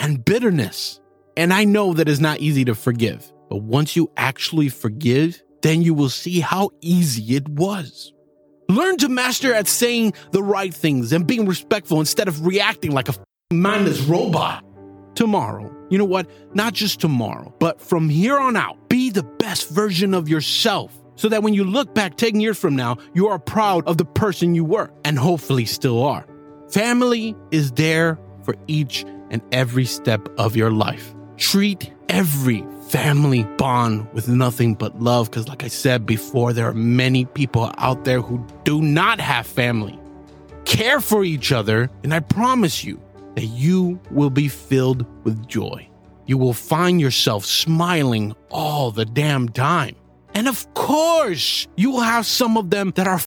and 0.00 0.24
bitterness. 0.24 1.00
And 1.36 1.52
I 1.52 1.64
know 1.64 1.92
that 1.92 2.08
it's 2.08 2.20
not 2.20 2.40
easy 2.40 2.64
to 2.64 2.74
forgive, 2.74 3.32
but 3.48 3.62
once 3.62 3.94
you 3.94 4.10
actually 4.16 4.68
forgive, 4.68 5.40
then 5.62 5.82
you 5.82 5.94
will 5.94 6.08
see 6.08 6.40
how 6.40 6.70
easy 6.80 7.36
it 7.36 7.48
was. 7.48 8.12
Learn 8.68 8.96
to 8.98 9.08
master 9.08 9.52
at 9.52 9.68
saying 9.68 10.14
the 10.32 10.42
right 10.42 10.72
things 10.72 11.12
and 11.12 11.26
being 11.26 11.46
respectful 11.46 12.00
instead 12.00 12.28
of 12.28 12.46
reacting 12.46 12.92
like 12.92 13.08
a 13.08 13.14
mindless 13.52 14.00
robot. 14.02 14.64
Tomorrow, 15.14 15.70
you 15.90 15.98
know 15.98 16.04
what? 16.04 16.30
Not 16.54 16.72
just 16.72 17.00
tomorrow, 17.00 17.54
but 17.58 17.80
from 17.80 18.08
here 18.08 18.38
on 18.38 18.56
out, 18.56 18.88
be 18.88 19.10
the 19.10 19.24
best 19.24 19.68
version 19.68 20.14
of 20.14 20.28
yourself 20.28 20.96
so 21.16 21.28
that 21.28 21.42
when 21.42 21.52
you 21.52 21.64
look 21.64 21.94
back 21.94 22.16
10 22.16 22.40
years 22.40 22.58
from 22.58 22.74
now, 22.76 22.96
you 23.12 23.28
are 23.28 23.38
proud 23.38 23.86
of 23.86 23.98
the 23.98 24.04
person 24.04 24.54
you 24.54 24.64
were 24.64 24.90
and 25.04 25.18
hopefully 25.18 25.66
still 25.66 26.02
are. 26.02 26.26
Family 26.70 27.36
is 27.50 27.72
there 27.72 28.18
for 28.44 28.54
each 28.68 29.04
and 29.30 29.42
every 29.52 29.84
step 29.84 30.28
of 30.38 30.56
your 30.56 30.70
life. 30.70 31.14
Treat 31.36 31.92
every 32.08 32.64
family 32.88 33.44
bond 33.56 34.06
with 34.12 34.28
nothing 34.28 34.74
but 34.74 35.00
love 35.00 35.30
because, 35.30 35.48
like 35.48 35.64
I 35.64 35.68
said 35.68 36.04
before, 36.04 36.52
there 36.52 36.68
are 36.68 36.74
many 36.74 37.24
people 37.24 37.72
out 37.78 38.04
there 38.04 38.20
who 38.20 38.44
do 38.64 38.82
not 38.82 39.20
have 39.20 39.46
family. 39.46 39.98
Care 40.64 41.00
for 41.00 41.24
each 41.24 41.52
other, 41.52 41.88
and 42.02 42.12
I 42.12 42.20
promise 42.20 42.84
you 42.84 43.00
that 43.36 43.46
you 43.46 44.00
will 44.10 44.30
be 44.30 44.48
filled 44.48 45.06
with 45.24 45.46
joy. 45.46 45.88
You 46.26 46.36
will 46.36 46.52
find 46.52 47.00
yourself 47.00 47.44
smiling 47.44 48.34
all 48.50 48.90
the 48.90 49.04
damn 49.04 49.48
time. 49.48 49.96
And 50.34 50.46
of 50.46 50.72
course, 50.74 51.66
you 51.76 51.90
will 51.90 52.00
have 52.00 52.26
some 52.26 52.56
of 52.56 52.70
them 52.70 52.92
that 52.96 53.06
are 53.06 53.20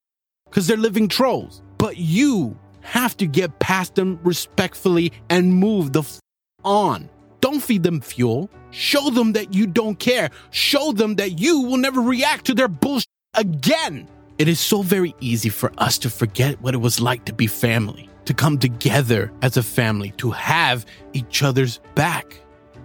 because 0.45 0.67
they're 0.67 0.77
living 0.77 1.07
trolls. 1.07 1.61
But 1.77 1.97
you 1.97 2.57
have 2.83 3.17
to 3.17 3.25
get 3.25 3.59
past 3.59 3.95
them 3.95 4.19
respectfully 4.23 5.11
and 5.29 5.53
move 5.53 5.93
the 5.93 6.01
f- 6.01 6.19
on. 6.63 7.09
Don't 7.41 7.61
feed 7.61 7.83
them 7.83 8.01
fuel. 8.01 8.49
Show 8.71 9.09
them 9.09 9.33
that 9.33 9.53
you 9.53 9.67
don't 9.67 9.99
care. 9.99 10.29
Show 10.51 10.91
them 10.93 11.15
that 11.15 11.39
you 11.39 11.61
will 11.61 11.77
never 11.77 12.01
react 12.01 12.45
to 12.45 12.53
their 12.53 12.67
bullshit 12.67 13.07
again. 13.33 14.07
It 14.37 14.47
is 14.47 14.59
so 14.59 14.81
very 14.81 15.13
easy 15.19 15.49
for 15.49 15.71
us 15.77 15.97
to 15.99 16.09
forget 16.09 16.61
what 16.61 16.73
it 16.73 16.77
was 16.77 16.99
like 16.99 17.25
to 17.25 17.33
be 17.33 17.47
family, 17.47 18.09
to 18.25 18.33
come 18.33 18.57
together 18.57 19.31
as 19.41 19.57
a 19.57 19.63
family, 19.63 20.11
to 20.17 20.31
have 20.31 20.85
each 21.13 21.43
other's 21.43 21.79
back. 21.95 22.39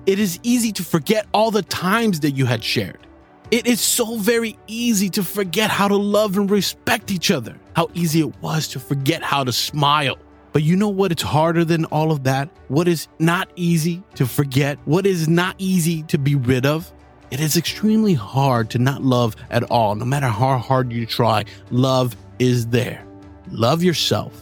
It 0.06 0.18
is 0.18 0.38
easy 0.42 0.72
to 0.72 0.82
forget 0.82 1.26
all 1.32 1.50
the 1.50 1.62
times 1.62 2.20
that 2.20 2.32
you 2.32 2.44
had 2.46 2.62
shared. 2.62 3.06
It 3.50 3.66
is 3.66 3.80
so 3.80 4.16
very 4.16 4.58
easy 4.66 5.08
to 5.10 5.22
forget 5.22 5.70
how 5.70 5.88
to 5.88 5.96
love 5.96 6.36
and 6.36 6.50
respect 6.50 7.10
each 7.10 7.30
other, 7.30 7.56
how 7.78 7.88
easy 7.94 8.18
it 8.18 8.42
was 8.42 8.66
to 8.66 8.80
forget 8.80 9.22
how 9.22 9.44
to 9.44 9.52
smile. 9.52 10.18
But 10.52 10.64
you 10.64 10.74
know 10.74 10.88
what? 10.88 11.12
It's 11.12 11.22
harder 11.22 11.64
than 11.64 11.84
all 11.84 12.10
of 12.10 12.24
that. 12.24 12.48
What 12.66 12.88
is 12.88 13.06
not 13.20 13.52
easy 13.54 14.02
to 14.16 14.26
forget, 14.26 14.80
what 14.84 15.06
is 15.06 15.28
not 15.28 15.54
easy 15.58 16.02
to 16.08 16.18
be 16.18 16.34
rid 16.34 16.66
of. 16.66 16.92
It 17.30 17.38
is 17.38 17.56
extremely 17.56 18.14
hard 18.14 18.68
to 18.70 18.80
not 18.80 19.04
love 19.04 19.36
at 19.50 19.62
all. 19.70 19.94
No 19.94 20.04
matter 20.04 20.26
how 20.26 20.58
hard 20.58 20.92
you 20.92 21.06
try, 21.06 21.44
love 21.70 22.16
is 22.40 22.66
there. 22.66 23.06
Love 23.52 23.84
yourself 23.84 24.32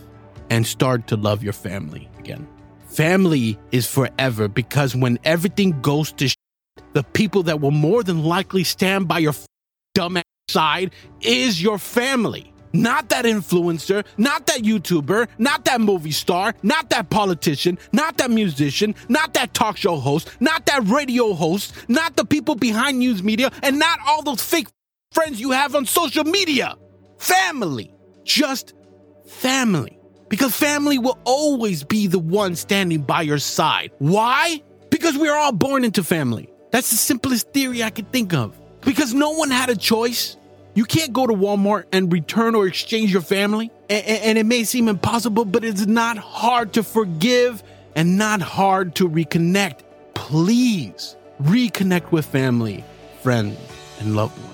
and 0.49 0.67
start 0.67 1.07
to 1.09 1.17
love 1.17 1.43
your 1.43 1.53
family 1.53 2.09
again. 2.19 2.49
Family 2.87 3.59
is 3.71 3.87
forever 3.87 4.49
because 4.49 4.97
when 4.97 5.19
everything 5.25 5.79
goes 5.83 6.11
to 6.13 6.29
sh- 6.29 6.37
the 6.95 7.03
people 7.03 7.43
that 7.43 7.61
will 7.61 7.71
more 7.71 8.03
than 8.03 8.25
likely 8.25 8.65
stand 8.65 9.07
by 9.07 9.19
your 9.19 9.35
f- 9.35 9.45
dumb 9.93 10.17
ass 10.17 10.25
side 10.49 10.95
is 11.21 11.61
your 11.61 11.77
family. 11.77 12.55
Not 12.77 13.09
that 13.09 13.25
influencer, 13.25 14.05
not 14.17 14.47
that 14.47 14.61
YouTuber, 14.61 15.29
not 15.39 15.65
that 15.65 15.81
movie 15.81 16.11
star, 16.11 16.55
not 16.63 16.91
that 16.91 17.11
politician, 17.11 17.79
not 17.93 18.19
that 18.19 18.31
musician, 18.31 18.95
not 19.09 19.35
that 19.35 19.55
talk 19.55 19.77
show 19.77 19.97
host, 19.97 20.31
not 20.41 20.67
that 20.67 20.87
radio 20.87 21.33
host, 21.33 21.75
not 21.89 22.17
the 22.17 22.25
people 22.25 22.55
behind 22.55 22.99
news 22.99 23.23
media, 23.23 23.51
and 23.63 23.79
not 23.79 23.99
all 24.07 24.23
those 24.23 24.43
fake 24.43 24.69
friends 25.13 25.41
you 25.41 25.53
have 25.53 25.75
on 25.75 25.87
social 25.87 26.25
media. 26.25 26.77
Family. 27.19 27.93
Just 28.25 28.75
family. 29.27 29.99
Because 30.29 30.55
family 30.55 30.99
will 30.99 31.19
always 31.25 31.85
be 31.85 32.09
the 32.09 32.19
one 32.19 32.57
standing 32.57 33.03
by 33.03 33.23
your 33.23 33.39
side. 33.39 33.93
Why? 33.99 34.63
Because 34.91 35.17
we 35.17 35.29
are 35.29 35.39
all 35.39 35.53
born 35.53 35.85
into 35.85 36.03
family. 36.03 36.49
That's 36.73 36.91
the 36.91 36.97
simplest 36.97 37.53
theory 37.53 37.83
I 37.83 37.91
could 37.91 38.13
think 38.13 38.35
of. 38.35 38.59
Because 38.83 39.15
no 39.15 39.31
one 39.31 39.51
had 39.51 39.71
a 39.71 39.77
choice. 39.77 40.37
You 40.77 40.85
can't 40.85 41.15
go 41.15 41.27
to 41.27 41.33
Walmart 41.33 41.85
and 41.91 42.13
return 42.13 42.55
or 42.55 42.67
exchange 42.67 43.11
your 43.11 43.23
family. 43.23 43.73
And 43.89 44.37
it 44.37 44.45
may 44.45 44.65
seem 44.65 44.89
impossible, 44.89 45.47
but 45.47 45.65
it's 45.65 45.87
not 45.87 46.19
hard 46.19 46.75
to 46.75 46.83
forgive 46.83 47.63
and 47.95 48.19
not 48.19 48.43
hard 48.43 48.95
to 48.97 49.09
reconnect. 49.09 49.81
Please 50.13 51.17
reconnect 51.43 52.13
with 52.13 52.27
family, 52.27 52.85
friends, 53.23 53.59
and 54.01 54.15
loved 54.15 54.39
ones. 54.39 54.53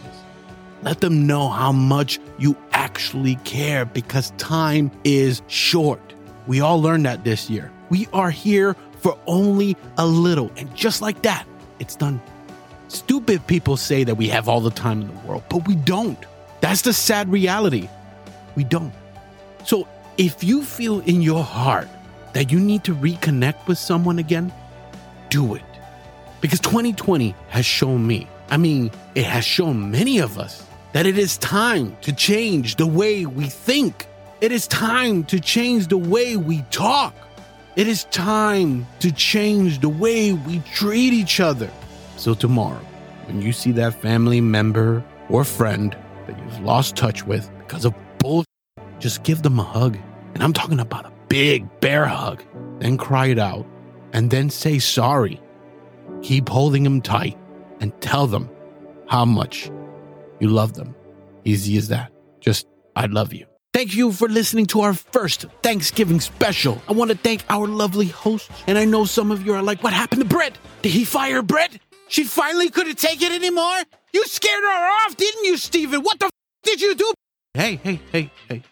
Let 0.82 1.00
them 1.00 1.26
know 1.26 1.48
how 1.48 1.72
much 1.72 2.20
you 2.38 2.56
actually 2.70 3.34
care 3.44 3.84
because 3.84 4.30
time 4.38 4.92
is 5.02 5.42
short. 5.48 6.14
We 6.46 6.60
all 6.60 6.80
learned 6.80 7.04
that 7.06 7.24
this 7.24 7.50
year. 7.50 7.72
We 7.90 8.06
are 8.12 8.30
here 8.30 8.76
for 9.00 9.18
only 9.26 9.76
a 9.98 10.06
little. 10.06 10.52
And 10.56 10.72
just 10.76 11.02
like 11.02 11.22
that, 11.22 11.48
it's 11.80 11.96
done. 11.96 12.22
Stupid 12.92 13.46
people 13.46 13.78
say 13.78 14.04
that 14.04 14.16
we 14.16 14.28
have 14.28 14.50
all 14.50 14.60
the 14.60 14.70
time 14.70 15.00
in 15.00 15.08
the 15.08 15.26
world, 15.26 15.42
but 15.48 15.66
we 15.66 15.76
don't. 15.76 16.18
That's 16.60 16.82
the 16.82 16.92
sad 16.92 17.32
reality. 17.32 17.88
We 18.54 18.64
don't. 18.64 18.92
So 19.64 19.88
if 20.18 20.44
you 20.44 20.62
feel 20.62 21.00
in 21.00 21.22
your 21.22 21.42
heart 21.42 21.88
that 22.34 22.52
you 22.52 22.60
need 22.60 22.84
to 22.84 22.94
reconnect 22.94 23.66
with 23.66 23.78
someone 23.78 24.18
again, 24.18 24.52
do 25.30 25.54
it. 25.54 25.62
Because 26.42 26.60
2020 26.60 27.34
has 27.48 27.64
shown 27.64 28.06
me, 28.06 28.28
I 28.50 28.58
mean, 28.58 28.90
it 29.14 29.24
has 29.24 29.46
shown 29.46 29.90
many 29.90 30.18
of 30.18 30.38
us 30.38 30.66
that 30.92 31.06
it 31.06 31.16
is 31.16 31.38
time 31.38 31.96
to 32.02 32.12
change 32.12 32.76
the 32.76 32.86
way 32.86 33.24
we 33.24 33.48
think. 33.48 34.06
It 34.42 34.52
is 34.52 34.66
time 34.66 35.24
to 35.24 35.40
change 35.40 35.86
the 35.86 35.96
way 35.96 36.36
we 36.36 36.60
talk. 36.70 37.14
It 37.74 37.88
is 37.88 38.04
time 38.04 38.86
to 39.00 39.10
change 39.10 39.78
the 39.78 39.88
way 39.88 40.34
we 40.34 40.58
treat 40.74 41.14
each 41.14 41.40
other. 41.40 41.70
So, 42.22 42.34
tomorrow, 42.34 42.78
when 43.26 43.42
you 43.42 43.52
see 43.52 43.72
that 43.72 44.00
family 44.00 44.40
member 44.40 45.04
or 45.28 45.42
friend 45.42 45.96
that 46.28 46.38
you've 46.38 46.60
lost 46.60 46.94
touch 46.94 47.26
with 47.26 47.50
because 47.58 47.84
of 47.84 47.94
bull, 48.18 48.44
just 49.00 49.24
give 49.24 49.42
them 49.42 49.58
a 49.58 49.64
hug. 49.64 49.98
And 50.34 50.44
I'm 50.44 50.52
talking 50.52 50.78
about 50.78 51.04
a 51.04 51.12
big 51.26 51.66
bear 51.80 52.06
hug. 52.06 52.44
Then 52.78 52.96
cry 52.96 53.26
it 53.26 53.40
out 53.40 53.66
and 54.12 54.30
then 54.30 54.50
say 54.50 54.78
sorry. 54.78 55.40
Keep 56.22 56.48
holding 56.48 56.84
them 56.84 57.02
tight 57.02 57.36
and 57.80 57.92
tell 58.00 58.28
them 58.28 58.48
how 59.08 59.24
much 59.24 59.68
you 60.38 60.46
love 60.46 60.74
them. 60.74 60.94
Easy 61.44 61.76
as 61.76 61.88
that. 61.88 62.12
Just, 62.38 62.68
I 62.94 63.06
love 63.06 63.32
you. 63.32 63.46
Thank 63.74 63.96
you 63.96 64.12
for 64.12 64.28
listening 64.28 64.66
to 64.66 64.82
our 64.82 64.94
first 64.94 65.46
Thanksgiving 65.64 66.20
special. 66.20 66.80
I 66.88 66.92
want 66.92 67.10
to 67.10 67.16
thank 67.16 67.42
our 67.50 67.66
lovely 67.66 68.06
hosts. 68.06 68.48
And 68.68 68.78
I 68.78 68.84
know 68.84 69.06
some 69.06 69.32
of 69.32 69.44
you 69.44 69.54
are 69.54 69.62
like, 69.62 69.82
what 69.82 69.92
happened 69.92 70.22
to 70.22 70.28
Brett? 70.28 70.56
Did 70.82 70.92
he 70.92 71.04
fire 71.04 71.42
Brett? 71.42 71.80
She 72.12 72.24
finally 72.24 72.68
couldn't 72.68 72.98
take 72.98 73.22
it 73.22 73.32
anymore? 73.32 73.74
You 74.12 74.22
scared 74.26 74.62
her 74.62 74.90
off, 75.06 75.16
didn't 75.16 75.46
you, 75.46 75.56
Steven? 75.56 76.02
What 76.02 76.18
the 76.18 76.26
f- 76.26 76.30
did 76.62 76.78
you 76.82 76.94
do? 76.94 77.10
Hey, 77.54 77.76
hey, 77.76 78.00
hey, 78.12 78.30
hey. 78.50 78.62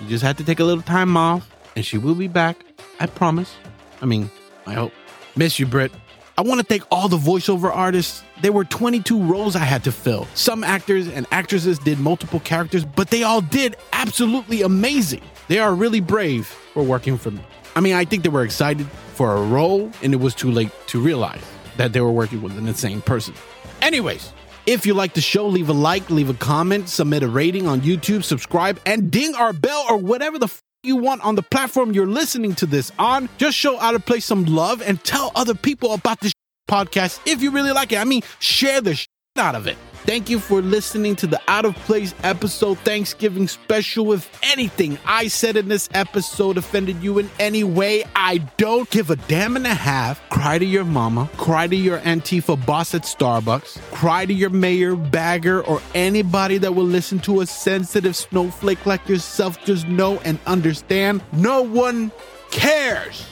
You 0.00 0.08
just 0.08 0.24
had 0.24 0.36
to 0.38 0.44
take 0.44 0.58
a 0.58 0.64
little 0.64 0.82
time 0.82 1.16
off, 1.16 1.48
and 1.76 1.86
she 1.86 1.96
will 1.96 2.16
be 2.16 2.26
back. 2.26 2.56
I 2.98 3.06
promise. 3.06 3.54
I 4.02 4.06
mean, 4.06 4.28
I 4.66 4.74
hope. 4.74 4.90
Miss 5.36 5.60
you, 5.60 5.66
Britt. 5.66 5.92
I 6.36 6.42
want 6.42 6.60
to 6.60 6.66
thank 6.66 6.82
all 6.90 7.06
the 7.06 7.16
voiceover 7.16 7.70
artists. 7.72 8.24
There 8.42 8.50
were 8.50 8.64
22 8.64 9.22
roles 9.22 9.54
I 9.54 9.60
had 9.60 9.84
to 9.84 9.92
fill. 9.92 10.26
Some 10.34 10.64
actors 10.64 11.06
and 11.06 11.24
actresses 11.30 11.78
did 11.78 12.00
multiple 12.00 12.40
characters, 12.40 12.84
but 12.84 13.10
they 13.10 13.22
all 13.22 13.42
did 13.42 13.76
absolutely 13.92 14.62
amazing. 14.62 15.22
They 15.46 15.60
are 15.60 15.72
really 15.72 16.00
brave 16.00 16.48
for 16.48 16.82
working 16.82 17.16
for 17.16 17.30
me. 17.30 17.42
I 17.76 17.80
mean, 17.80 17.94
I 17.94 18.04
think 18.04 18.24
they 18.24 18.28
were 18.28 18.42
excited 18.42 18.88
for 19.14 19.36
a 19.36 19.42
role, 19.42 19.88
and 20.02 20.12
it 20.12 20.18
was 20.18 20.34
too 20.34 20.50
late 20.50 20.72
to 20.88 21.00
realize 21.00 21.44
that 21.78 21.92
they 21.92 22.00
were 22.00 22.12
working 22.12 22.42
with 22.42 22.56
an 22.58 22.68
insane 22.68 23.00
person. 23.00 23.34
Anyways, 23.80 24.32
if 24.66 24.84
you 24.84 24.92
like 24.92 25.14
the 25.14 25.20
show, 25.22 25.46
leave 25.46 25.70
a 25.70 25.72
like, 25.72 26.10
leave 26.10 26.28
a 26.28 26.34
comment, 26.34 26.88
submit 26.88 27.22
a 27.22 27.28
rating 27.28 27.66
on 27.66 27.80
YouTube, 27.80 28.22
subscribe, 28.22 28.78
and 28.84 29.10
ding 29.10 29.34
our 29.34 29.52
bell 29.54 29.86
or 29.88 29.96
whatever 29.96 30.38
the 30.38 30.46
f- 30.46 30.60
you 30.82 30.96
want 30.96 31.24
on 31.24 31.34
the 31.34 31.42
platform 31.42 31.92
you're 31.92 32.06
listening 32.06 32.54
to 32.56 32.66
this 32.66 32.92
on. 32.98 33.28
Just 33.38 33.56
show 33.56 33.80
Out 33.80 33.94
of 33.94 34.04
Place 34.04 34.24
some 34.24 34.44
love 34.44 34.82
and 34.82 35.02
tell 35.02 35.32
other 35.34 35.54
people 35.54 35.94
about 35.94 36.20
this 36.20 36.32
podcast 36.70 37.20
if 37.26 37.42
you 37.42 37.50
really 37.50 37.72
like 37.72 37.92
it. 37.92 37.98
I 37.98 38.04
mean, 38.04 38.22
share 38.40 38.80
the 38.80 38.94
sh- 38.94 39.06
out 39.36 39.54
of 39.54 39.66
it. 39.66 39.76
Thank 40.08 40.30
you 40.30 40.38
for 40.38 40.62
listening 40.62 41.16
to 41.16 41.26
the 41.26 41.38
Out 41.48 41.66
of 41.66 41.74
Place 41.80 42.14
episode 42.22 42.78
Thanksgiving 42.78 43.46
special. 43.46 44.14
If 44.14 44.30
anything 44.42 44.96
I 45.04 45.28
said 45.28 45.58
in 45.58 45.68
this 45.68 45.90
episode 45.92 46.56
offended 46.56 47.02
you 47.02 47.18
in 47.18 47.28
any 47.38 47.62
way, 47.62 48.04
I 48.16 48.38
don't 48.56 48.88
give 48.88 49.10
a 49.10 49.16
damn 49.16 49.54
and 49.54 49.66
a 49.66 49.74
half. 49.74 50.26
Cry 50.30 50.56
to 50.56 50.64
your 50.64 50.86
mama, 50.86 51.28
cry 51.36 51.66
to 51.66 51.76
your 51.76 51.98
Antifa 51.98 52.64
boss 52.64 52.94
at 52.94 53.02
Starbucks, 53.02 53.82
cry 53.92 54.24
to 54.24 54.32
your 54.32 54.48
mayor, 54.48 54.96
bagger, 54.96 55.60
or 55.60 55.82
anybody 55.94 56.56
that 56.56 56.74
will 56.74 56.84
listen 56.86 57.18
to 57.18 57.42
a 57.42 57.46
sensitive 57.46 58.16
snowflake 58.16 58.86
like 58.86 59.06
yourself. 59.10 59.62
Just 59.66 59.88
know 59.88 60.20
and 60.20 60.38
understand 60.46 61.20
no 61.34 61.60
one 61.60 62.12
cares. 62.50 63.26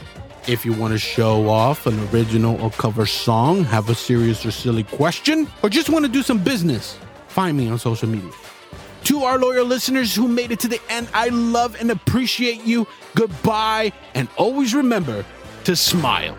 If 0.49 0.65
you 0.65 0.73
want 0.73 0.93
to 0.93 0.99
show 0.99 1.49
off 1.49 1.87
an 1.87 1.99
original 2.11 2.63
or 2.63 2.71
cover 2.71 3.05
song, 3.05 3.65
have 3.65 3.91
a 3.91 3.97
serious 3.97 4.47
or 4.47 4.53
silly 4.53 4.85
question, 4.85 5.49
or 5.65 5.69
just 5.69 5.91
want 5.91 6.05
to 6.05 6.09
do 6.09 6.23
some 6.23 6.39
business, 6.39 6.97
find 7.27 7.57
me 7.57 7.69
on 7.69 7.81
social 7.81 8.09
media. 8.09 8.31
To 9.05 9.25
our 9.25 9.39
loyal 9.39 9.67
listeners 9.67 10.15
who 10.15 10.29
made 10.29 10.53
it 10.53 10.61
to 10.61 10.69
the 10.69 10.81
end, 10.89 11.09
I 11.13 11.31
love 11.31 11.75
and 11.81 11.91
appreciate 11.91 12.63
you. 12.65 12.87
Goodbye, 13.17 13.93
and 14.15 14.29
always 14.37 14.73
remember 14.73 15.25
to 15.65 15.75
smile. 15.75 16.39